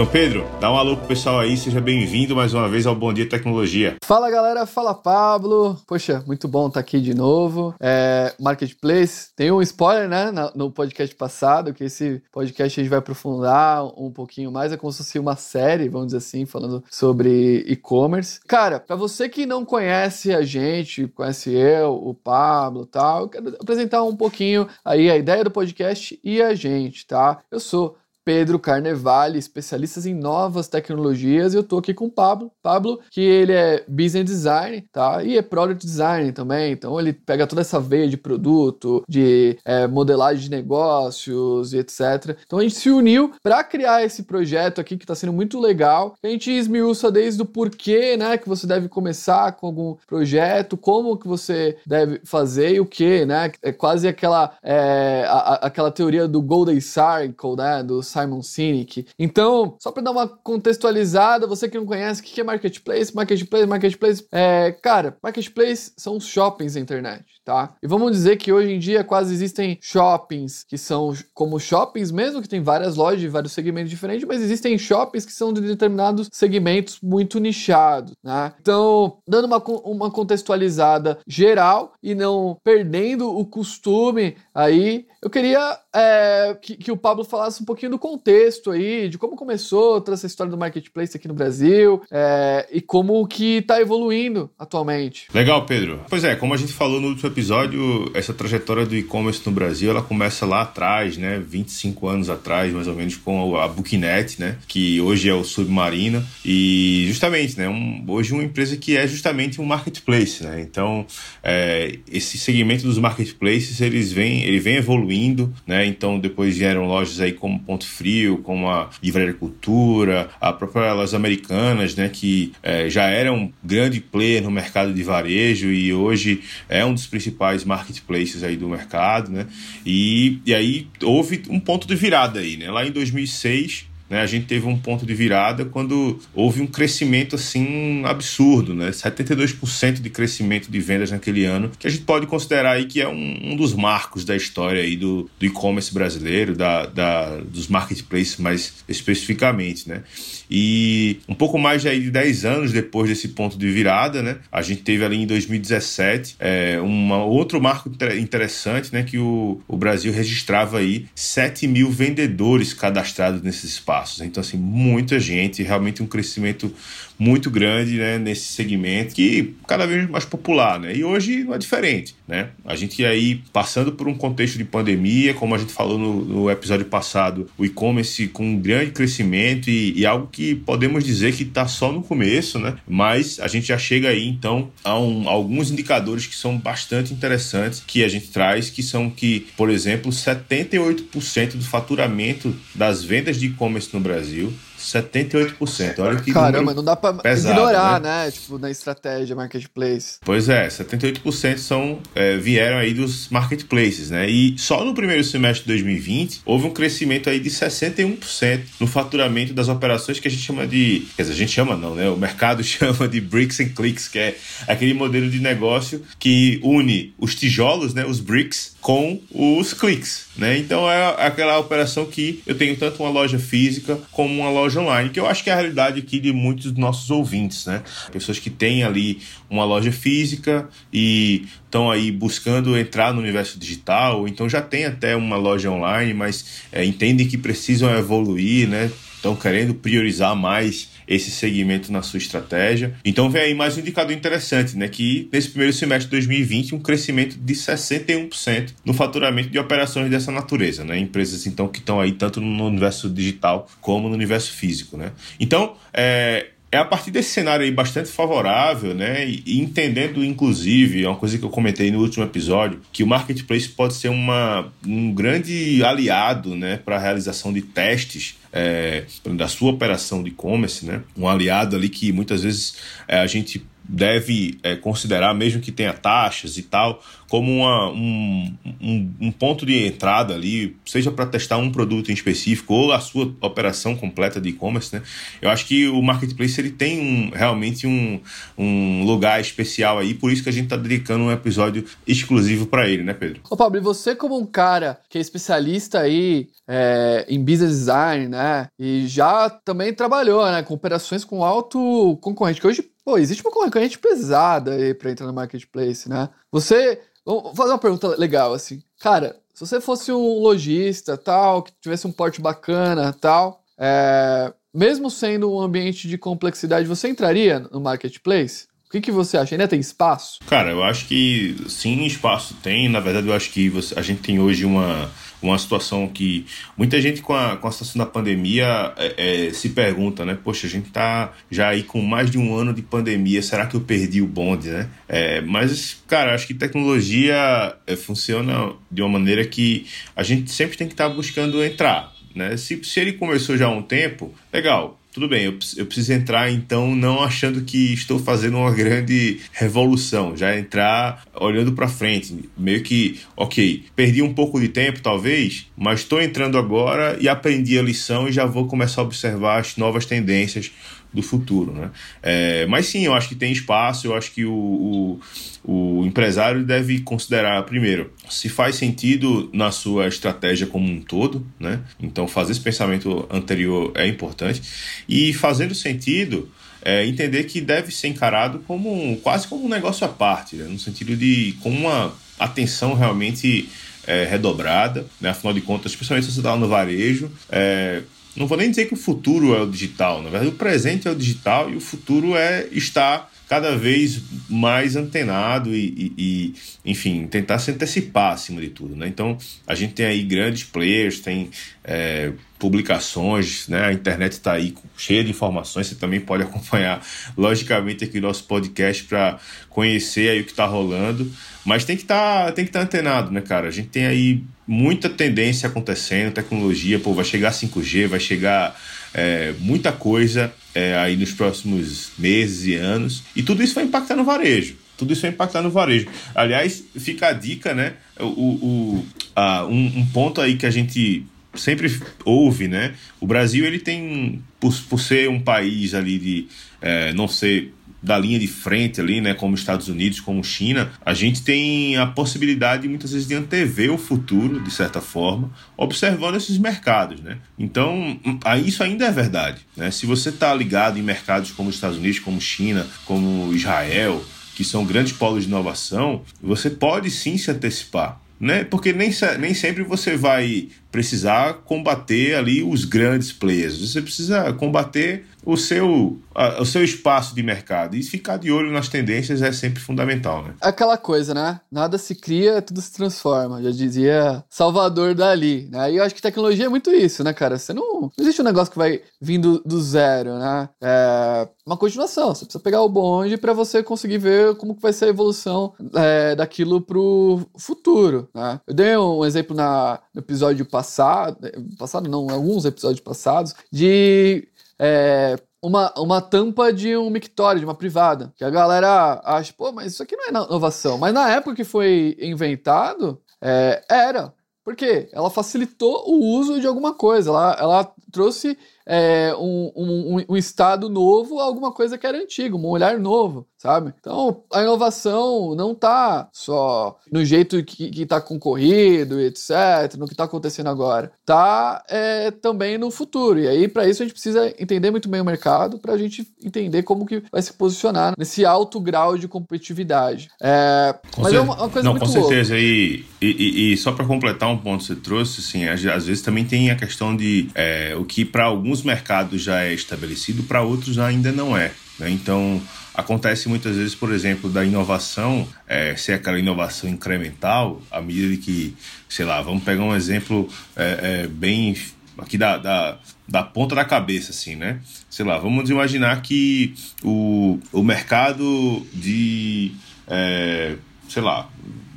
Então, 0.00 0.10
Pedro, 0.10 0.46
dá 0.58 0.72
um 0.72 0.78
alô 0.78 0.96
pro 0.96 1.08
pessoal 1.08 1.40
aí, 1.40 1.58
seja 1.58 1.78
bem-vindo 1.78 2.34
mais 2.34 2.54
uma 2.54 2.66
vez 2.66 2.86
ao 2.86 2.94
Bom 2.94 3.12
Dia 3.12 3.28
Tecnologia. 3.28 3.96
Fala 4.02 4.30
galera, 4.30 4.64
fala 4.64 4.94
Pablo. 4.94 5.76
Poxa, 5.86 6.24
muito 6.26 6.48
bom 6.48 6.68
estar 6.68 6.74
tá 6.76 6.80
aqui 6.80 7.02
de 7.02 7.12
novo. 7.12 7.74
É, 7.78 8.34
Marketplace, 8.40 9.28
tem 9.36 9.52
um 9.52 9.60
spoiler, 9.60 10.08
né, 10.08 10.32
no 10.54 10.70
podcast 10.70 11.14
passado, 11.14 11.74
que 11.74 11.84
esse 11.84 12.22
podcast 12.32 12.80
a 12.80 12.82
gente 12.82 12.88
vai 12.88 12.98
aprofundar 12.98 13.84
um 13.94 14.10
pouquinho 14.10 14.50
mais, 14.50 14.72
é 14.72 14.78
como 14.78 14.90
se 14.90 15.04
fosse 15.04 15.18
uma 15.18 15.36
série, 15.36 15.90
vamos 15.90 16.06
dizer 16.06 16.16
assim, 16.16 16.46
falando 16.46 16.82
sobre 16.90 17.58
e-commerce. 17.66 18.40
Cara, 18.48 18.80
para 18.80 18.96
você 18.96 19.28
que 19.28 19.44
não 19.44 19.66
conhece 19.66 20.34
a 20.34 20.40
gente, 20.40 21.08
conhece 21.08 21.52
eu, 21.52 21.92
o 21.92 22.14
Pablo 22.14 22.86
tal, 22.86 23.24
eu 23.24 23.28
quero 23.28 23.48
apresentar 23.60 24.02
um 24.02 24.16
pouquinho 24.16 24.66
aí 24.82 25.10
a 25.10 25.18
ideia 25.18 25.44
do 25.44 25.50
podcast 25.50 26.18
e 26.24 26.40
a 26.40 26.54
gente, 26.54 27.06
tá? 27.06 27.40
Eu 27.50 27.60
sou 27.60 27.98
Pedro 28.24 28.58
Carnevale, 28.58 29.38
especialistas 29.38 30.06
em 30.06 30.14
novas 30.14 30.68
tecnologias, 30.68 31.54
e 31.54 31.56
eu 31.56 31.62
tô 31.62 31.78
aqui 31.78 31.94
com 31.94 32.06
o 32.06 32.10
Pablo. 32.10 32.50
Pablo, 32.62 33.00
que 33.10 33.20
ele 33.20 33.52
é 33.52 33.84
business 33.88 34.24
design, 34.24 34.82
tá? 34.92 35.22
E 35.22 35.36
é 35.36 35.42
product 35.42 35.84
design 35.84 36.32
também, 36.32 36.72
então 36.72 36.98
ele 36.98 37.12
pega 37.12 37.46
toda 37.46 37.60
essa 37.60 37.80
veia 37.80 38.08
de 38.08 38.16
produto, 38.16 39.02
de 39.08 39.58
é, 39.64 39.86
modelagem 39.86 40.44
de 40.44 40.50
negócios 40.50 41.72
e 41.72 41.78
etc. 41.78 42.36
Então 42.44 42.58
a 42.58 42.62
gente 42.62 42.74
se 42.74 42.90
uniu 42.90 43.32
para 43.42 43.64
criar 43.64 44.04
esse 44.04 44.22
projeto 44.22 44.80
aqui 44.80 44.96
que 44.96 45.04
está 45.04 45.14
sendo 45.14 45.32
muito 45.32 45.58
legal. 45.58 46.14
A 46.22 46.28
gente 46.28 46.50
esmiuça 46.50 47.10
desde 47.10 47.42
o 47.42 47.46
porquê, 47.46 48.16
né, 48.16 48.36
que 48.38 48.48
você 48.48 48.66
deve 48.66 48.88
começar 48.88 49.52
com 49.52 49.66
algum 49.66 49.96
projeto, 50.06 50.76
como 50.76 51.16
que 51.16 51.26
você 51.26 51.76
deve 51.86 52.20
fazer 52.24 52.74
e 52.74 52.80
o 52.80 52.86
que, 52.86 53.24
né? 53.24 53.52
É 53.62 53.72
quase 53.72 54.06
aquela 54.06 54.52
é, 54.62 55.24
a, 55.26 55.32
a, 55.32 55.54
aquela 55.66 55.90
teoria 55.90 56.28
do 56.28 56.42
Golden 56.42 56.80
Circle, 56.80 57.56
né? 57.56 57.82
Simon 58.10 58.42
Sinek. 58.42 59.06
Então, 59.18 59.76
só 59.80 59.90
para 59.92 60.02
dar 60.02 60.10
uma 60.10 60.28
contextualizada, 60.28 61.46
você 61.46 61.68
que 61.68 61.78
não 61.78 61.86
conhece, 61.86 62.20
o 62.20 62.24
que 62.24 62.40
é 62.40 62.44
marketplace? 62.44 63.14
Marketplace, 63.14 63.66
marketplace, 63.66 64.26
é, 64.32 64.72
cara, 64.72 65.16
marketplace 65.22 65.92
são 65.96 66.16
os 66.16 66.26
shoppings 66.26 66.74
da 66.74 66.80
internet, 66.80 67.24
tá? 67.44 67.74
E 67.82 67.86
vamos 67.86 68.12
dizer 68.12 68.36
que 68.36 68.52
hoje 68.52 68.72
em 68.72 68.78
dia 68.78 69.04
quase 69.04 69.32
existem 69.32 69.78
shoppings 69.80 70.64
que 70.64 70.76
são 70.76 71.14
como 71.34 71.58
shoppings 71.58 72.10
mesmo, 72.10 72.42
que 72.42 72.48
tem 72.48 72.62
várias 72.62 72.96
lojas 72.96 73.20
de 73.20 73.28
vários 73.28 73.52
segmentos 73.52 73.90
diferentes, 73.90 74.26
mas 74.26 74.42
existem 74.42 74.76
shoppings 74.76 75.24
que 75.24 75.32
são 75.32 75.52
de 75.52 75.60
determinados 75.60 76.28
segmentos 76.32 76.98
muito 77.02 77.38
nichados, 77.38 78.12
né? 78.22 78.52
Então, 78.60 79.18
dando 79.26 79.46
uma, 79.46 79.58
uma 79.84 80.10
contextualizada 80.10 81.18
geral 81.26 81.92
e 82.02 82.14
não 82.14 82.56
perdendo 82.64 83.28
o 83.28 83.44
costume 83.46 84.36
aí, 84.54 85.06
eu 85.22 85.28
queria 85.28 85.78
é, 85.94 86.56
que, 86.60 86.76
que, 86.76 86.92
o 86.92 86.96
Pablo 86.96 87.24
falasse 87.24 87.62
um 87.62 87.66
pouquinho 87.66 87.90
do 87.90 87.98
contexto 87.98 88.70
aí, 88.70 89.08
de 89.08 89.18
como 89.18 89.36
começou 89.36 90.00
toda 90.00 90.14
essa 90.14 90.26
história 90.26 90.50
do 90.50 90.56
marketplace 90.56 91.16
aqui 91.16 91.26
no 91.26 91.34
Brasil 91.34 92.02
é, 92.10 92.68
e 92.70 92.80
como 92.80 93.26
que 93.26 93.58
está 93.58 93.80
evoluindo 93.80 94.50
atualmente. 94.58 95.26
Legal, 95.34 95.66
Pedro. 95.66 96.00
Pois 96.08 96.22
é, 96.22 96.36
como 96.36 96.54
a 96.54 96.56
gente 96.56 96.72
falou 96.72 97.00
no 97.00 97.08
último 97.08 97.28
episódio, 97.28 98.10
essa 98.14 98.32
trajetória 98.32 98.86
do 98.86 98.96
e-commerce 98.96 99.42
no 99.44 99.52
Brasil, 99.52 99.90
ela 99.90 100.02
começa 100.02 100.46
lá 100.46 100.62
atrás, 100.62 101.16
né, 101.16 101.42
25 101.44 102.06
anos 102.06 102.30
atrás, 102.30 102.72
mais 102.72 102.86
ou 102.86 102.94
menos, 102.94 103.16
com 103.16 103.56
a 103.56 103.66
Booknet, 103.66 104.40
né, 104.40 104.58
que 104.68 105.00
hoje 105.00 105.28
é 105.28 105.34
o 105.34 105.42
Submarino 105.42 106.24
e 106.44 107.04
justamente, 107.08 107.58
né, 107.58 107.68
um, 107.68 108.04
hoje 108.06 108.32
uma 108.32 108.44
empresa 108.44 108.76
que 108.76 108.96
é 108.96 109.06
justamente 109.08 109.60
um 109.60 109.64
marketplace, 109.64 110.44
né, 110.44 110.60
então 110.60 111.04
é, 111.42 111.98
esse 112.10 112.38
segmento 112.38 112.84
dos 112.84 112.98
marketplaces, 112.98 113.80
eles 113.80 114.12
vêm, 114.12 114.44
ele 114.44 114.60
vem 114.60 114.76
evoluindo, 114.76 115.52
né, 115.66 115.79
né? 115.80 115.86
Então 115.86 116.18
depois 116.18 116.58
vieram 116.58 116.86
lojas 116.86 117.20
aí 117.20 117.32
como 117.32 117.58
Ponto 117.58 117.86
Frio, 117.86 118.38
como 118.38 118.68
a 118.68 118.90
Livraria 119.02 119.32
Cultura, 119.32 120.28
a 120.40 120.52
própria 120.52 120.92
Las 120.92 121.14
Americanas, 121.14 121.94
né? 121.94 122.08
Que 122.08 122.52
é, 122.62 122.88
já 122.90 123.04
era 123.04 123.32
um 123.32 123.50
grande 123.64 124.00
player 124.00 124.42
no 124.42 124.50
mercado 124.50 124.92
de 124.92 125.02
varejo 125.02 125.70
e 125.70 125.92
hoje 125.92 126.42
é 126.68 126.84
um 126.84 126.92
dos 126.92 127.06
principais 127.06 127.64
marketplaces 127.64 128.42
aí 128.42 128.56
do 128.56 128.68
mercado, 128.68 129.30
né? 129.30 129.46
E, 129.84 130.38
e 130.44 130.54
aí 130.54 130.86
houve 131.02 131.42
um 131.48 131.58
ponto 131.58 131.86
de 131.86 131.94
virada 131.94 132.40
aí, 132.40 132.56
né? 132.56 132.70
Lá 132.70 132.86
em 132.86 132.92
2006 132.92 133.89
né, 134.10 134.20
a 134.20 134.26
gente 134.26 134.46
teve 134.46 134.66
um 134.66 134.76
ponto 134.76 135.06
de 135.06 135.14
virada 135.14 135.64
quando 135.64 136.18
houve 136.34 136.60
um 136.60 136.66
crescimento 136.66 137.36
assim 137.36 138.02
absurdo, 138.04 138.74
né? 138.74 138.90
72% 138.90 140.00
de 140.00 140.10
crescimento 140.10 140.68
de 140.68 140.80
vendas 140.80 141.12
naquele 141.12 141.44
ano, 141.44 141.70
que 141.78 141.86
a 141.86 141.90
gente 141.90 142.02
pode 142.02 142.26
considerar 142.26 142.72
aí 142.72 142.86
que 142.86 143.00
é 143.00 143.08
um, 143.08 143.52
um 143.52 143.56
dos 143.56 143.72
marcos 143.72 144.24
da 144.24 144.34
história 144.34 144.82
aí 144.82 144.96
do, 144.96 145.30
do 145.38 145.46
e-commerce 145.46 145.94
brasileiro, 145.94 146.56
da, 146.56 146.86
da, 146.86 147.36
dos 147.36 147.68
marketplaces 147.68 148.36
mais 148.38 148.82
especificamente, 148.88 149.88
né? 149.88 150.02
E 150.50 151.20
um 151.28 151.34
pouco 151.34 151.58
mais 151.58 151.82
de, 151.82 152.00
de 152.00 152.10
10 152.10 152.44
anos 152.44 152.72
depois 152.72 153.08
desse 153.08 153.28
ponto 153.28 153.56
de 153.56 153.70
virada, 153.70 154.22
né? 154.22 154.38
A 154.50 154.62
gente 154.62 154.82
teve 154.82 155.04
ali 155.04 155.16
em 155.16 155.26
2017 155.26 156.36
é, 156.40 156.80
uma, 156.80 157.24
outro 157.24 157.60
marco 157.60 157.90
interessante, 158.18 158.92
né? 158.92 159.04
Que 159.04 159.18
o, 159.18 159.60
o 159.68 159.76
Brasil 159.76 160.12
registrava 160.12 160.78
aí 160.78 161.06
7 161.14 161.68
mil 161.68 161.90
vendedores 161.90 162.74
cadastrados 162.74 163.42
nesses 163.42 163.70
espaços. 163.70 164.20
Então, 164.22 164.40
assim, 164.40 164.56
muita 164.56 165.20
gente, 165.20 165.62
realmente 165.62 166.02
um 166.02 166.06
crescimento 166.06 166.74
muito 167.20 167.50
grande 167.50 167.98
né, 167.98 168.18
nesse 168.18 168.54
segmento 168.54 169.14
que 169.14 169.54
cada 169.68 169.86
vez 169.86 170.08
mais 170.08 170.24
popular, 170.24 170.80
né? 170.80 170.96
E 170.96 171.04
hoje 171.04 171.44
não 171.44 171.54
é 171.54 171.58
diferente, 171.58 172.14
né? 172.30 172.50
A 172.64 172.76
gente 172.76 173.04
aí 173.04 173.42
passando 173.52 173.90
por 173.90 174.06
um 174.06 174.14
contexto 174.14 174.56
de 174.56 174.64
pandemia, 174.64 175.34
como 175.34 175.52
a 175.52 175.58
gente 175.58 175.72
falou 175.72 175.98
no, 175.98 176.24
no 176.24 176.50
episódio 176.50 176.86
passado, 176.86 177.50
o 177.58 177.64
e-commerce 177.64 178.28
com 178.28 178.46
um 178.46 178.56
grande 178.56 178.92
crescimento 178.92 179.68
e, 179.68 179.98
e 179.98 180.06
algo 180.06 180.28
que 180.30 180.54
podemos 180.54 181.02
dizer 181.02 181.34
que 181.34 181.42
está 181.42 181.66
só 181.66 181.90
no 181.90 182.02
começo, 182.02 182.60
né? 182.60 182.76
Mas 182.88 183.40
a 183.40 183.48
gente 183.48 183.66
já 183.66 183.76
chega 183.76 184.10
aí 184.10 184.28
então 184.28 184.70
a, 184.84 184.96
um, 184.96 185.28
a 185.28 185.32
alguns 185.32 185.72
indicadores 185.72 186.26
que 186.26 186.36
são 186.36 186.56
bastante 186.56 187.12
interessantes 187.12 187.82
que 187.84 188.04
a 188.04 188.08
gente 188.08 188.28
traz, 188.28 188.70
que 188.70 188.82
são 188.82 189.10
que, 189.10 189.48
por 189.56 189.68
exemplo, 189.68 190.12
78% 190.12 191.56
do 191.56 191.64
faturamento 191.64 192.54
das 192.72 193.02
vendas 193.02 193.40
de 193.40 193.46
e-commerce 193.46 193.90
no 193.92 193.98
Brasil 193.98 194.52
78%. 194.80 195.98
Olha 195.98 196.20
que 196.20 196.32
Caramba, 196.32 196.72
não 196.74 196.82
dá 196.82 196.96
pra 196.96 197.14
pesado, 197.14 197.54
ignorar, 197.54 198.00
né? 198.00 198.24
né? 198.24 198.30
Tipo, 198.30 198.58
na 198.58 198.70
estratégia 198.70 199.36
marketplace. 199.36 200.18
Pois 200.24 200.48
é, 200.48 200.68
78% 200.68 201.58
são, 201.58 201.98
é, 202.14 202.36
vieram 202.36 202.78
aí 202.78 202.94
dos 202.94 203.28
marketplaces, 203.28 204.10
né? 204.10 204.28
E 204.28 204.58
só 204.58 204.84
no 204.84 204.94
primeiro 204.94 205.22
semestre 205.22 205.62
de 205.62 205.68
2020 205.68 206.40
houve 206.44 206.66
um 206.66 206.70
crescimento 206.70 207.28
aí 207.28 207.38
de 207.38 207.50
61% 207.50 208.60
no 208.80 208.86
faturamento 208.86 209.52
das 209.52 209.68
operações 209.68 210.18
que 210.18 210.28
a 210.28 210.30
gente 210.30 210.42
chama 210.42 210.66
de. 210.66 211.06
Quer 211.16 211.22
dizer, 211.22 211.34
a 211.34 211.36
gente 211.36 211.52
chama 211.52 211.76
não, 211.76 211.94
né? 211.94 212.08
O 212.08 212.16
mercado 212.16 212.62
chama 212.64 213.06
de 213.06 213.20
bricks 213.20 213.60
and 213.60 213.68
clicks, 213.68 214.08
que 214.08 214.18
é 214.18 214.36
aquele 214.66 214.94
modelo 214.94 215.28
de 215.28 215.40
negócio 215.40 216.02
que 216.18 216.58
une 216.62 217.12
os 217.18 217.34
tijolos, 217.34 217.92
né? 217.92 218.04
Os 218.06 218.20
bricks 218.20 218.76
com 218.80 219.20
os 219.30 219.74
cliques, 219.74 220.26
né? 220.36 220.56
Então 220.56 220.90
é 220.90 221.26
aquela 221.26 221.58
operação 221.58 222.06
que 222.06 222.42
eu 222.46 222.56
tenho 222.56 222.76
tanto 222.76 223.02
uma 223.02 223.10
loja 223.10 223.38
física 223.38 223.98
como 224.10 224.34
uma 224.40 224.50
loja 224.50 224.69
online, 224.76 225.10
que 225.10 225.18
eu 225.18 225.26
acho 225.26 225.42
que 225.42 225.50
é 225.50 225.52
a 225.52 225.56
realidade 225.56 225.98
aqui 225.98 226.20
de 226.20 226.32
muitos 226.32 226.72
dos 226.72 226.78
nossos 226.78 227.10
ouvintes, 227.10 227.66
né? 227.66 227.82
Pessoas 228.12 228.38
que 228.38 228.50
têm 228.50 228.82
ali 228.82 229.20
uma 229.48 229.64
loja 229.64 229.90
física 229.90 230.68
e 230.92 231.46
estão 231.64 231.90
aí 231.90 232.10
buscando 232.12 232.76
entrar 232.76 233.12
no 233.14 233.20
universo 233.20 233.58
digital, 233.58 234.28
então 234.28 234.48
já 234.48 234.60
tem 234.60 234.84
até 234.84 235.16
uma 235.16 235.36
loja 235.36 235.70
online, 235.70 236.12
mas 236.12 236.62
é, 236.72 236.84
entendem 236.84 237.26
que 237.26 237.38
precisam 237.38 237.90
evoluir, 237.96 238.68
né? 238.68 238.90
Estão 239.16 239.36
querendo 239.36 239.74
priorizar 239.74 240.34
mais 240.34 240.89
esse 241.10 241.32
segmento 241.32 241.90
na 241.90 242.02
sua 242.02 242.18
estratégia. 242.18 242.94
Então 243.04 243.28
vem 243.28 243.42
aí 243.42 243.54
mais 243.54 243.76
um 243.76 243.80
indicador 243.80 244.14
interessante, 244.14 244.76
né? 244.78 244.86
Que 244.88 245.28
nesse 245.32 245.48
primeiro 245.48 245.72
semestre 245.72 246.04
de 246.04 246.10
2020, 246.12 246.76
um 246.76 246.78
crescimento 246.78 247.36
de 247.36 247.54
61% 247.54 248.70
no 248.84 248.94
faturamento 248.94 249.50
de 249.50 249.58
operações 249.58 250.08
dessa 250.08 250.30
natureza, 250.30 250.84
né? 250.84 250.96
Empresas 250.96 251.46
então 251.46 251.66
que 251.66 251.80
estão 251.80 252.00
aí 252.00 252.12
tanto 252.12 252.40
no 252.40 252.66
universo 252.66 253.10
digital 253.10 253.68
como 253.80 254.08
no 254.08 254.14
universo 254.14 254.52
físico, 254.52 254.96
né? 254.96 255.10
Então, 255.40 255.74
é, 255.92 256.46
é 256.72 256.78
a 256.78 256.84
partir 256.84 257.10
desse 257.10 257.30
cenário 257.30 257.64
aí 257.64 257.70
bastante 257.72 258.08
favorável, 258.08 258.94
né? 258.94 259.28
E 259.28 259.60
entendendo, 259.60 260.24
inclusive, 260.24 261.02
é 261.04 261.08
uma 261.08 261.16
coisa 261.16 261.36
que 261.36 261.44
eu 261.44 261.50
comentei 261.50 261.90
no 261.90 261.98
último 261.98 262.24
episódio, 262.24 262.80
que 262.92 263.02
o 263.02 263.06
marketplace 263.06 263.68
pode 263.68 263.94
ser 263.94 264.08
uma, 264.08 264.72
um 264.86 265.12
grande 265.12 265.82
aliado, 265.82 266.54
né, 266.54 266.76
para 266.76 266.96
a 266.96 266.98
realização 267.00 267.52
de 267.52 267.62
testes 267.62 268.36
é, 268.52 269.04
da 269.36 269.48
sua 269.48 269.70
operação 269.70 270.22
de 270.22 270.30
e-commerce, 270.30 270.84
né? 270.84 271.02
Um 271.16 271.28
aliado 271.28 271.76
ali 271.76 271.88
que 271.88 272.12
muitas 272.12 272.42
vezes 272.42 272.76
é, 273.06 273.20
a 273.20 273.26
gente 273.26 273.64
deve 273.90 274.58
é, 274.62 274.76
considerar, 274.76 275.34
mesmo 275.34 275.60
que 275.60 275.72
tenha 275.72 275.92
taxas 275.92 276.56
e 276.56 276.62
tal, 276.62 277.02
como 277.28 277.52
uma, 277.52 277.90
um, 277.90 278.54
um, 278.80 279.14
um 279.20 279.32
ponto 279.32 279.66
de 279.66 279.86
entrada 279.86 280.34
ali, 280.34 280.76
seja 280.84 281.10
para 281.10 281.26
testar 281.26 281.58
um 281.58 281.70
produto 281.70 282.10
em 282.10 282.14
específico 282.14 282.72
ou 282.72 282.92
a 282.92 283.00
sua 283.00 283.34
operação 283.40 283.96
completa 283.96 284.40
de 284.40 284.50
e-commerce, 284.50 284.94
né? 284.94 285.02
Eu 285.42 285.50
acho 285.50 285.66
que 285.66 285.88
o 285.88 286.00
marketplace 286.02 286.60
ele 286.60 286.70
tem 286.70 287.00
um, 287.00 287.30
realmente 287.30 287.86
um, 287.86 288.20
um 288.56 289.04
lugar 289.04 289.40
especial 289.40 289.98
aí, 289.98 290.14
por 290.14 290.30
isso 290.30 290.42
que 290.42 290.48
a 290.48 290.52
gente 290.52 290.64
está 290.64 290.76
dedicando 290.76 291.24
um 291.24 291.32
episódio 291.32 291.84
exclusivo 292.06 292.66
para 292.66 292.88
ele, 292.88 293.02
né, 293.02 293.12
Pedro? 293.12 293.40
Ô, 293.48 293.56
Pablo, 293.56 293.78
e 293.78 293.82
você 293.82 294.14
como 294.14 294.38
um 294.38 294.46
cara 294.46 294.98
que 295.08 295.18
é 295.18 295.20
especialista 295.20 296.00
aí 296.00 296.48
é, 296.68 297.26
em 297.28 297.42
business 297.42 297.70
design, 297.70 298.28
né, 298.28 298.68
e 298.78 299.06
já 299.06 299.50
também 299.50 299.92
trabalhou, 299.92 300.44
né, 300.50 300.62
com 300.62 300.74
operações 300.74 301.24
com 301.24 301.44
alto 301.44 302.18
concorrente, 302.20 302.60
que 302.60 302.66
hoje 302.66 302.84
Pô, 303.10 303.18
existe 303.18 303.42
uma 303.42 303.50
concorrente 303.50 303.98
pesada 303.98 304.70
aí 304.70 304.94
pra 304.94 305.10
entrar 305.10 305.26
no 305.26 305.32
marketplace, 305.32 306.08
né? 306.08 306.28
Você. 306.52 307.00
Vou 307.26 307.52
fazer 307.56 307.72
uma 307.72 307.78
pergunta 307.78 308.06
legal, 308.16 308.54
assim. 308.54 308.80
Cara, 309.00 309.36
se 309.52 309.66
você 309.66 309.80
fosse 309.80 310.12
um 310.12 310.38
lojista, 310.38 311.16
tal, 311.16 311.64
que 311.64 311.72
tivesse 311.80 312.06
um 312.06 312.12
porte 312.12 312.40
bacana, 312.40 313.12
tal, 313.12 313.64
é, 313.76 314.52
mesmo 314.72 315.10
sendo 315.10 315.52
um 315.52 315.60
ambiente 315.60 316.06
de 316.06 316.16
complexidade, 316.16 316.86
você 316.86 317.08
entraria 317.08 317.58
no 317.72 317.80
marketplace? 317.80 318.68
O 318.86 318.90
que, 318.90 319.00
que 319.00 319.10
você 319.10 319.36
acha? 319.36 319.56
Ainda 319.56 319.66
tem 319.66 319.80
espaço? 319.80 320.38
Cara, 320.46 320.70
eu 320.70 320.84
acho 320.84 321.08
que 321.08 321.56
sim, 321.68 322.04
espaço 322.04 322.54
tem. 322.62 322.88
Na 322.88 323.00
verdade, 323.00 323.26
eu 323.26 323.34
acho 323.34 323.50
que 323.50 323.68
você, 323.68 323.98
a 323.98 324.02
gente 324.02 324.22
tem 324.22 324.38
hoje 324.38 324.64
uma 324.64 325.10
uma 325.42 325.58
situação 325.58 326.06
que 326.06 326.46
muita 326.76 327.00
gente 327.00 327.22
com 327.22 327.34
a, 327.34 327.56
com 327.56 327.66
a 327.66 327.72
situação 327.72 327.98
da 327.98 328.06
pandemia 328.06 328.92
é, 328.96 329.46
é, 329.46 329.52
se 329.52 329.70
pergunta, 329.70 330.24
né? 330.24 330.38
Poxa, 330.42 330.66
a 330.66 330.70
gente 330.70 330.90
tá 330.90 331.32
já 331.50 331.68
aí 331.68 331.82
com 331.82 332.00
mais 332.00 332.30
de 332.30 332.38
um 332.38 332.54
ano 332.54 332.74
de 332.74 332.82
pandemia, 332.82 333.42
será 333.42 333.66
que 333.66 333.74
eu 333.74 333.80
perdi 333.80 334.20
o 334.20 334.26
bonde, 334.26 334.68
né? 334.68 334.88
É, 335.08 335.40
mas, 335.40 336.02
cara, 336.06 336.34
acho 336.34 336.46
que 336.46 336.54
tecnologia 336.54 337.74
é, 337.86 337.96
funciona 337.96 338.72
de 338.90 339.02
uma 339.02 339.08
maneira 339.08 339.44
que 339.44 339.86
a 340.14 340.22
gente 340.22 340.50
sempre 340.50 340.76
tem 340.76 340.86
que 340.86 340.94
estar 340.94 341.08
tá 341.08 341.14
buscando 341.14 341.64
entrar, 341.64 342.12
né? 342.34 342.56
Se, 342.56 342.82
se 342.84 343.00
ele 343.00 343.14
começou 343.14 343.56
já 343.56 343.66
há 343.66 343.70
um 343.70 343.82
tempo, 343.82 344.34
legal, 344.52 344.99
tudo 345.12 345.28
bem, 345.28 345.44
eu, 345.44 345.58
eu 345.76 345.86
preciso 345.86 346.12
entrar 346.12 346.50
então 346.50 346.94
não 346.94 347.22
achando 347.22 347.62
que 347.62 347.92
estou 347.92 348.18
fazendo 348.18 348.58
uma 348.58 348.70
grande 348.70 349.40
revolução, 349.52 350.36
já 350.36 350.56
entrar 350.56 351.24
olhando 351.34 351.72
para 351.72 351.88
frente, 351.88 352.48
meio 352.56 352.82
que, 352.82 353.20
ok, 353.36 353.84
perdi 353.96 354.22
um 354.22 354.32
pouco 354.32 354.60
de 354.60 354.68
tempo 354.68 355.00
talvez, 355.02 355.66
mas 355.76 356.00
estou 356.00 356.22
entrando 356.22 356.56
agora 356.56 357.16
e 357.20 357.28
aprendi 357.28 357.78
a 357.78 357.82
lição 357.82 358.28
e 358.28 358.32
já 358.32 358.46
vou 358.46 358.66
começar 358.66 359.00
a 359.00 359.04
observar 359.04 359.58
as 359.58 359.76
novas 359.76 360.06
tendências 360.06 360.70
do 361.12 361.22
futuro, 361.22 361.72
né? 361.72 361.90
É, 362.22 362.66
mas 362.66 362.86
sim, 362.86 363.04
eu 363.04 363.12
acho 363.14 363.28
que 363.28 363.34
tem 363.34 363.52
espaço, 363.52 364.06
eu 364.06 364.14
acho 364.14 364.30
que 364.32 364.44
o, 364.44 365.20
o, 365.64 366.00
o, 366.00 366.06
empresário 366.06 366.64
deve 366.64 367.00
considerar, 367.00 367.62
primeiro, 367.64 368.12
se 368.28 368.48
faz 368.48 368.76
sentido 368.76 369.50
na 369.52 369.70
sua 369.70 370.06
estratégia 370.06 370.66
como 370.66 370.88
um 370.88 371.00
todo, 371.00 371.44
né? 371.58 371.80
Então, 372.00 372.28
fazer 372.28 372.52
esse 372.52 372.60
pensamento 372.60 373.26
anterior 373.30 373.92
é 373.96 374.06
importante. 374.06 374.62
E 375.08 375.32
fazendo 375.32 375.74
sentido, 375.74 376.48
é, 376.82 377.04
entender 377.06 377.44
que 377.44 377.60
deve 377.60 377.92
ser 377.92 378.08
encarado 378.08 378.60
como 378.60 379.16
quase 379.18 379.46
como 379.46 379.64
um 379.64 379.68
negócio 379.68 380.06
à 380.06 380.08
parte, 380.08 380.56
né? 380.56 380.64
no 380.64 380.78
sentido 380.78 381.16
de 381.16 381.54
com 381.60 381.70
uma 381.70 382.14
atenção 382.38 382.94
realmente 382.94 383.68
é, 384.06 384.24
redobrada, 384.24 385.06
né? 385.20 385.30
afinal 385.30 385.52
de 385.52 385.60
contas, 385.60 385.92
especialmente 385.92 386.26
se 386.26 386.32
você 386.32 386.40
está 386.40 386.56
no 386.56 386.68
varejo, 386.68 387.30
é, 387.50 388.02
não 388.36 388.46
vou 388.46 388.56
nem 388.56 388.70
dizer 388.70 388.86
que 388.86 388.94
o 388.94 388.96
futuro 388.96 389.54
é 389.54 389.62
o 389.62 389.66
digital, 389.66 390.22
na 390.22 390.30
verdade 390.30 390.50
o 390.50 390.56
presente 390.56 391.08
é 391.08 391.10
o 391.10 391.14
digital 391.14 391.70
e 391.70 391.76
o 391.76 391.80
futuro 391.80 392.36
é 392.36 392.68
estar 392.72 393.29
cada 393.50 393.76
vez 393.76 394.22
mais 394.48 394.94
antenado 394.94 395.74
e, 395.74 396.12
e, 396.16 396.54
e, 396.84 396.90
enfim, 396.92 397.26
tentar 397.26 397.58
se 397.58 397.72
antecipar 397.72 398.34
acima 398.34 398.60
de 398.60 398.68
tudo, 398.68 398.94
né? 398.94 399.08
Então, 399.08 399.36
a 399.66 399.74
gente 399.74 399.92
tem 399.92 400.06
aí 400.06 400.22
grandes 400.22 400.62
players, 400.62 401.18
tem 401.18 401.50
é, 401.82 402.30
publicações, 402.60 403.66
né? 403.66 403.86
A 403.86 403.92
internet 403.92 404.34
está 404.34 404.52
aí 404.52 404.72
cheia 404.96 405.24
de 405.24 405.30
informações, 405.30 405.88
você 405.88 405.96
também 405.96 406.20
pode 406.20 406.44
acompanhar, 406.46 407.04
logicamente, 407.36 408.04
aqui 408.04 408.20
nosso 408.20 408.44
podcast 408.44 409.02
para 409.02 409.40
conhecer 409.68 410.30
aí 410.30 410.42
o 410.42 410.44
que 410.44 410.52
está 410.52 410.66
rolando, 410.66 411.28
mas 411.64 411.84
tem 411.84 411.96
que 411.96 412.04
tá, 412.04 412.54
estar 412.56 412.70
tá 412.70 412.80
antenado, 412.82 413.32
né, 413.32 413.40
cara? 413.40 413.66
A 413.66 413.72
gente 413.72 413.88
tem 413.88 414.06
aí 414.06 414.44
muita 414.64 415.10
tendência 415.10 415.68
acontecendo, 415.68 416.32
tecnologia, 416.32 417.00
pô, 417.00 417.12
vai 417.12 417.24
chegar 417.24 417.50
5G, 417.50 418.06
vai 418.06 418.20
chegar 418.20 418.80
é, 419.14 419.54
muita 419.58 419.92
coisa 419.92 420.52
é, 420.74 420.96
aí 420.96 421.16
nos 421.16 421.32
próximos 421.32 422.12
meses 422.18 422.66
e 422.66 422.74
anos. 422.74 423.22
E 423.34 423.42
tudo 423.42 423.62
isso 423.62 423.74
vai 423.74 423.84
impactar 423.84 424.16
no 424.16 424.24
varejo. 424.24 424.76
Tudo 424.96 425.12
isso 425.12 425.22
vai 425.22 425.30
impactar 425.30 425.62
no 425.62 425.70
varejo. 425.70 426.08
Aliás, 426.34 426.84
fica 426.98 427.28
a 427.28 427.32
dica, 427.32 427.74
né? 427.74 427.94
O, 428.18 428.24
o, 428.24 429.06
a, 429.34 429.64
um, 429.64 430.00
um 430.00 430.06
ponto 430.06 430.40
aí 430.40 430.56
que 430.56 430.66
a 430.66 430.70
gente 430.70 431.24
sempre 431.54 431.90
ouve, 432.24 432.68
né? 432.68 432.94
O 433.18 433.26
Brasil 433.26 433.64
ele 433.64 433.78
tem, 433.78 434.42
por, 434.58 434.74
por 434.88 435.00
ser 435.00 435.28
um 435.28 435.40
país 435.40 435.94
ali 435.94 436.18
de 436.18 436.48
é, 436.80 437.12
não 437.12 437.26
ser 437.26 437.72
da 438.02 438.18
linha 438.18 438.38
de 438.38 438.46
frente 438.46 439.00
ali, 439.00 439.20
né, 439.20 439.34
como 439.34 439.54
Estados 439.54 439.88
Unidos, 439.88 440.20
como 440.20 440.42
China, 440.42 440.90
a 441.04 441.12
gente 441.12 441.42
tem 441.42 441.96
a 441.96 442.06
possibilidade 442.06 442.88
muitas 442.88 443.12
vezes 443.12 443.26
de 443.28 443.34
antever 443.34 443.92
o 443.92 443.98
futuro, 443.98 444.60
de 444.60 444.70
certa 444.70 445.00
forma, 445.00 445.50
observando 445.76 446.36
esses 446.36 446.58
mercados, 446.58 447.20
né? 447.20 447.38
Então, 447.58 448.18
isso 448.64 448.82
ainda 448.82 449.06
é 449.06 449.10
verdade, 449.10 449.60
né? 449.76 449.90
Se 449.90 450.06
você 450.06 450.30
está 450.30 450.54
ligado 450.54 450.98
em 450.98 451.02
mercados 451.02 451.50
como 451.50 451.70
Estados 451.70 451.98
Unidos, 451.98 452.18
como 452.18 452.40
China, 452.40 452.86
como 453.04 453.52
Israel, 453.52 454.24
que 454.54 454.64
são 454.64 454.84
grandes 454.84 455.12
polos 455.12 455.44
de 455.44 455.48
inovação, 455.48 456.22
você 456.42 456.70
pode 456.70 457.10
sim 457.10 457.36
se 457.36 457.50
antecipar. 457.50 458.20
Né? 458.40 458.64
Porque 458.64 458.92
nem, 458.92 459.10
nem 459.38 459.52
sempre 459.52 459.82
você 459.82 460.16
vai 460.16 460.68
precisar 460.90 461.54
combater 461.64 462.34
ali 462.34 462.62
os 462.62 462.84
grandes 462.84 463.32
players. 463.32 463.78
Você 463.78 464.00
precisa 464.00 464.52
combater 464.54 465.26
o 465.44 465.56
seu, 465.56 466.18
a, 466.34 466.60
o 466.60 466.66
seu 466.66 466.84
espaço 466.84 467.34
de 467.34 467.42
mercado. 467.42 467.96
E 467.96 468.02
ficar 468.02 468.36
de 468.36 468.50
olho 468.50 468.72
nas 468.72 468.88
tendências 468.88 469.42
é 469.42 469.52
sempre 469.52 469.80
fundamental, 469.80 470.42
né? 470.42 470.54
Aquela 470.60 470.96
coisa, 470.96 471.32
né? 471.34 471.60
Nada 471.70 471.98
se 471.98 472.14
cria, 472.14 472.60
tudo 472.60 472.80
se 472.80 472.92
transforma. 472.92 473.62
Já 473.62 473.70
dizia 473.70 474.44
Salvador 474.48 475.14
Dali. 475.14 475.68
Né? 475.70 475.92
E 475.92 475.96
eu 475.96 476.04
acho 476.04 476.14
que 476.14 476.22
tecnologia 476.22 476.66
é 476.66 476.68
muito 476.68 476.90
isso, 476.90 477.22
né, 477.22 477.32
cara? 477.32 477.58
Você 477.58 477.72
não. 477.72 478.00
Não 478.00 478.12
existe 478.18 478.40
um 478.40 478.44
negócio 478.44 478.72
que 478.72 478.78
vai 478.78 479.02
vindo 479.20 479.62
do 479.64 479.80
zero, 479.80 480.38
né? 480.38 480.68
É 480.80 481.48
uma 481.66 481.76
continuação. 481.76 482.34
Você 482.34 482.44
precisa 482.44 482.62
pegar 482.62 482.82
o 482.82 482.88
bonde 482.88 483.36
para 483.36 483.52
você 483.52 483.82
conseguir 483.82 484.18
ver 484.18 484.56
como 484.56 484.74
que 484.74 484.82
vai 484.82 484.92
ser 484.92 485.06
a 485.06 485.08
evolução 485.08 485.72
é, 485.94 486.34
daquilo 486.34 486.80
pro 486.80 487.46
futuro, 487.56 488.28
né? 488.34 488.60
Eu 488.66 488.74
dei 488.74 488.96
um 488.96 489.24
exemplo 489.24 489.54
na, 489.54 490.00
no 490.14 490.20
episódio 490.20 490.64
passado, 490.64 491.38
passado 491.78 492.08
não, 492.08 492.30
alguns 492.30 492.64
episódios 492.64 493.00
passados, 493.00 493.54
de 493.70 494.48
é, 494.78 495.36
uma, 495.62 495.92
uma 495.96 496.20
tampa 496.20 496.72
de 496.72 496.96
um 496.96 497.10
mictório, 497.10 497.60
de 497.60 497.66
uma 497.66 497.74
privada. 497.74 498.32
Que 498.36 498.44
a 498.44 498.50
galera 498.50 499.20
acha, 499.24 499.52
pô, 499.52 499.72
mas 499.72 499.92
isso 499.92 500.02
aqui 500.02 500.16
não 500.16 500.26
é 500.26 500.28
inovação. 500.46 500.96
Mas 500.98 501.12
na 501.12 501.30
época 501.30 501.56
que 501.56 501.64
foi 501.64 502.16
inventado, 502.20 503.20
é, 503.40 503.82
era. 503.88 504.32
Por 504.64 504.76
quê? 504.76 505.08
Ela 505.12 505.30
facilitou 505.30 506.04
o 506.08 506.38
uso 506.38 506.60
de 506.60 506.66
alguma 506.66 506.94
coisa. 506.94 507.30
Ela, 507.30 507.56
ela 507.58 507.92
trouxe 508.12 508.56
é, 508.86 509.34
um, 509.36 509.72
um, 509.76 510.24
um, 510.30 510.36
estado 510.36 510.88
novo 510.88 511.38
alguma 511.38 511.72
coisa 511.72 511.98
que 511.98 512.06
era 512.06 512.18
antiga, 512.18 512.56
um 512.56 512.66
olhar 512.66 512.98
novo, 512.98 513.46
sabe? 513.56 513.92
Então, 514.00 514.42
a 514.52 514.62
inovação 514.62 515.54
não 515.54 515.74
tá 515.74 516.28
só 516.32 516.98
no 517.10 517.24
jeito 517.24 517.62
que, 517.62 517.90
que 517.90 518.06
tá 518.06 518.20
concorrido, 518.20 519.20
etc., 519.20 519.96
no 519.98 520.08
que 520.08 520.14
tá 520.14 520.24
acontecendo 520.24 520.68
agora. 520.68 521.12
Tá 521.24 521.84
é, 521.88 522.30
também 522.30 522.78
no 522.78 522.90
futuro. 522.90 523.38
E 523.38 523.46
aí, 523.46 523.68
para 523.68 523.88
isso, 523.88 524.02
a 524.02 524.06
gente 524.06 524.14
precisa 524.14 524.52
entender 524.58 524.90
muito 524.90 525.08
bem 525.08 525.20
o 525.20 525.24
mercado 525.24 525.78
para 525.78 525.92
a 525.92 525.98
gente 525.98 526.26
entender 526.42 526.82
como 526.82 527.06
que 527.06 527.22
vai 527.30 527.42
se 527.42 527.52
posicionar 527.52 528.14
nesse 528.18 528.44
alto 528.44 528.80
grau 528.80 529.16
de 529.16 529.28
competitividade. 529.28 530.28
É, 530.42 530.94
mas 531.18 531.32
é 531.32 531.40
uma, 531.40 531.54
uma, 531.54 531.68
coisa 531.68 531.86
Não, 531.86 531.92
muito 531.92 532.06
com 532.06 532.12
certeza. 532.12 532.58
E, 532.58 533.04
e, 533.20 533.72
e, 533.72 533.76
só 533.76 533.92
para 533.92 534.04
completar 534.04 534.48
um 534.48 534.58
ponto 534.58 534.80
que 534.80 534.86
você 534.86 534.96
trouxe, 534.96 535.40
assim, 535.40 535.66
às, 535.66 535.84
às 535.86 536.06
vezes 536.06 536.22
também 536.22 536.44
tem 536.44 536.70
a 536.70 536.76
questão 536.76 537.16
de 537.16 537.48
é, 537.54 537.94
o 537.96 538.04
que 538.04 538.24
para 538.24 538.44
alguns 538.44 538.79
mercados 538.82 539.42
já 539.42 539.62
é 539.62 539.72
estabelecido, 539.72 540.42
para 540.42 540.62
outros 540.62 540.98
ainda 540.98 541.32
não 541.32 541.56
é. 541.56 541.72
Né? 541.98 542.10
Então, 542.10 542.60
acontece 542.94 543.48
muitas 543.48 543.76
vezes, 543.76 543.94
por 543.94 544.12
exemplo, 544.12 544.50
da 544.50 544.64
inovação 544.64 545.46
é, 545.66 545.94
ser 545.96 546.14
aquela 546.14 546.38
inovação 546.38 546.88
incremental, 546.88 547.80
à 547.90 548.00
medida 548.00 548.36
que, 548.36 548.74
sei 549.08 549.24
lá, 549.24 549.40
vamos 549.42 549.62
pegar 549.62 549.84
um 549.84 549.94
exemplo 549.94 550.48
é, 550.76 551.22
é, 551.22 551.26
bem 551.26 551.76
aqui 552.18 552.36
da, 552.36 552.58
da, 552.58 552.98
da, 553.26 553.42
ponta 553.42 553.74
da 553.74 553.84
cabeça, 553.84 554.30
assim, 554.30 554.54
né? 554.54 554.80
Sei 555.08 555.24
lá, 555.24 555.38
vamos 555.38 555.70
imaginar 555.70 556.20
que 556.20 556.74
o, 557.02 557.58
o 557.72 557.82
mercado 557.82 558.86
de, 558.92 559.72
é, 560.06 560.76
sei 561.08 561.22
lá, 561.22 561.48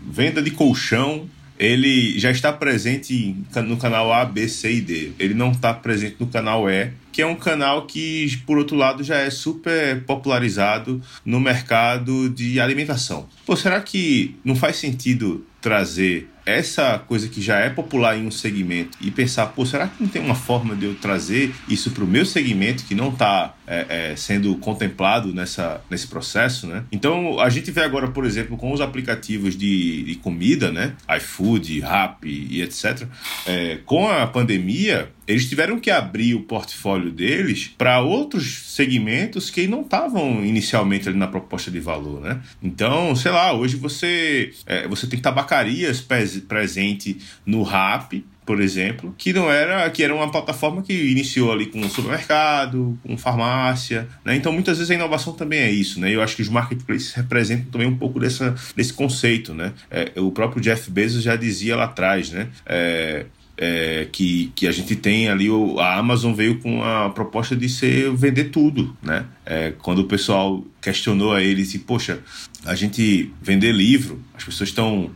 venda 0.05 0.41
de 0.41 0.51
colchão 0.51 1.29
ele 1.59 2.17
já 2.19 2.31
está 2.31 2.51
presente 2.51 3.35
no 3.55 3.77
canal 3.77 4.11
A, 4.11 4.25
B, 4.25 4.47
C 4.47 4.73
e 4.73 4.81
D. 4.81 5.11
Ele 5.19 5.33
não 5.33 5.51
está 5.51 5.73
presente 5.73 6.17
no 6.19 6.27
canal 6.27 6.69
E, 6.69 6.91
que 7.11 7.21
é 7.21 7.25
um 7.25 7.35
canal 7.35 7.85
que, 7.85 8.41
por 8.45 8.57
outro 8.57 8.75
lado, 8.75 9.03
já 9.03 9.17
é 9.17 9.29
super 9.29 10.03
popularizado 10.03 11.01
no 11.23 11.39
mercado 11.39 12.29
de 12.29 12.59
alimentação. 12.59 13.27
Pô, 13.45 13.55
será 13.55 13.79
que 13.81 14.35
não 14.43 14.55
faz 14.55 14.77
sentido 14.77 15.45
trazer 15.61 16.29
essa 16.45 16.99
coisa 16.99 17.27
que 17.27 17.41
já 17.41 17.59
é 17.59 17.69
popular 17.69 18.17
em 18.17 18.25
um 18.25 18.31
segmento 18.31 18.97
e 19.01 19.09
pensar, 19.09 19.47
pô, 19.47 19.65
será 19.65 19.87
que 19.87 20.01
não 20.01 20.09
tem 20.09 20.21
uma 20.21 20.35
forma 20.35 20.75
de 20.75 20.85
eu 20.85 20.95
trazer 20.95 21.53
isso 21.67 21.91
para 21.91 22.03
o 22.03 22.07
meu 22.07 22.25
segmento 22.25 22.83
que 22.83 22.95
não 22.95 23.09
está 23.09 23.55
é, 23.65 24.11
é, 24.11 24.15
sendo 24.15 24.55
contemplado 24.57 25.33
nessa, 25.33 25.81
nesse 25.89 26.07
processo, 26.07 26.67
né? 26.67 26.83
Então, 26.91 27.39
a 27.39 27.49
gente 27.49 27.71
vê 27.71 27.81
agora, 27.81 28.09
por 28.09 28.25
exemplo, 28.25 28.57
com 28.57 28.71
os 28.71 28.81
aplicativos 28.81 29.55
de, 29.55 30.03
de 30.03 30.15
comida, 30.15 30.71
né? 30.71 30.93
iFood, 31.17 31.79
Rappi 31.79 32.47
e 32.49 32.61
etc. 32.61 33.07
É, 33.45 33.79
com 33.85 34.09
a 34.09 34.27
pandemia, 34.27 35.09
eles 35.27 35.47
tiveram 35.47 35.79
que 35.79 35.89
abrir 35.89 36.35
o 36.35 36.41
portfólio 36.41 37.11
deles 37.11 37.73
para 37.77 38.01
outros 38.01 38.73
segmentos 38.73 39.49
que 39.49 39.67
não 39.67 39.81
estavam 39.81 40.43
inicialmente 40.43 41.07
ali 41.07 41.17
na 41.17 41.27
proposta 41.27 41.71
de 41.71 41.79
valor, 41.79 42.21
né? 42.21 42.41
Então, 42.61 43.15
sei 43.15 43.31
lá, 43.31 43.53
hoje 43.53 43.75
você, 43.75 44.51
é, 44.65 44.87
você 44.87 45.07
tem 45.07 45.19
tabacarias 45.19 46.01
presente 46.47 47.17
no 47.45 47.63
RAP, 47.63 48.23
por 48.45 48.59
exemplo, 48.61 49.13
que 49.17 49.31
não 49.31 49.49
era, 49.49 49.89
que 49.89 50.03
era 50.03 50.13
uma 50.13 50.29
plataforma 50.29 50.81
que 50.81 50.93
iniciou 50.93 51.51
ali 51.51 51.67
com 51.67 51.87
supermercado, 51.87 52.97
com 53.01 53.17
farmácia, 53.17 54.07
né? 54.23 54.35
Então 54.35 54.51
muitas 54.51 54.77
vezes 54.77 54.91
a 54.91 54.95
inovação 54.95 55.33
também 55.33 55.59
é 55.59 55.71
isso, 55.71 55.99
né? 55.99 56.13
Eu 56.13 56.21
acho 56.21 56.35
que 56.35 56.41
os 56.41 56.49
marketplaces 56.49 57.13
representam 57.13 57.71
também 57.71 57.87
um 57.87 57.95
pouco 57.95 58.19
dessa, 58.19 58.53
desse 58.75 58.93
conceito, 58.93 59.53
né? 59.53 59.73
É, 59.89 60.11
o 60.19 60.31
próprio 60.31 60.61
Jeff 60.61 60.91
Bezos 60.91 61.23
já 61.23 61.35
dizia 61.35 61.75
lá 61.75 61.85
atrás, 61.85 62.31
né? 62.31 62.49
É, 62.65 63.25
é, 63.63 64.07
que, 64.11 64.51
que 64.55 64.67
a 64.67 64.71
gente 64.73 64.93
tem 64.93 65.29
ali, 65.29 65.47
a 65.79 65.97
Amazon 65.97 66.33
veio 66.33 66.59
com 66.59 66.83
a 66.83 67.09
proposta 67.09 67.55
de 67.55 67.69
ser 67.69 68.13
vender 68.13 68.45
tudo, 68.45 68.95
né? 69.01 69.25
É, 69.45 69.71
quando 69.71 69.99
o 69.99 70.03
pessoal 70.03 70.61
questionou 70.81 71.31
a 71.31 71.41
ele 71.41 71.63
se, 71.63 71.79
poxa, 71.79 72.19
a 72.65 72.75
gente 72.75 73.31
vender 73.41 73.71
livro, 73.71 74.21
as 74.33 74.43
pessoas 74.43 74.67
estão 74.69 75.09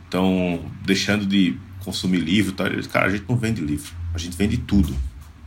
deixando 0.86 1.26
de 1.26 1.58
consumir 1.84 2.20
livro, 2.20 2.54
tá? 2.54 2.68
Ele, 2.68 2.82
cara, 2.88 3.08
a 3.08 3.10
gente 3.10 3.26
não 3.28 3.36
vende 3.36 3.60
livro, 3.60 3.92
a 4.14 4.18
gente 4.18 4.38
vende 4.38 4.56
tudo. 4.56 4.96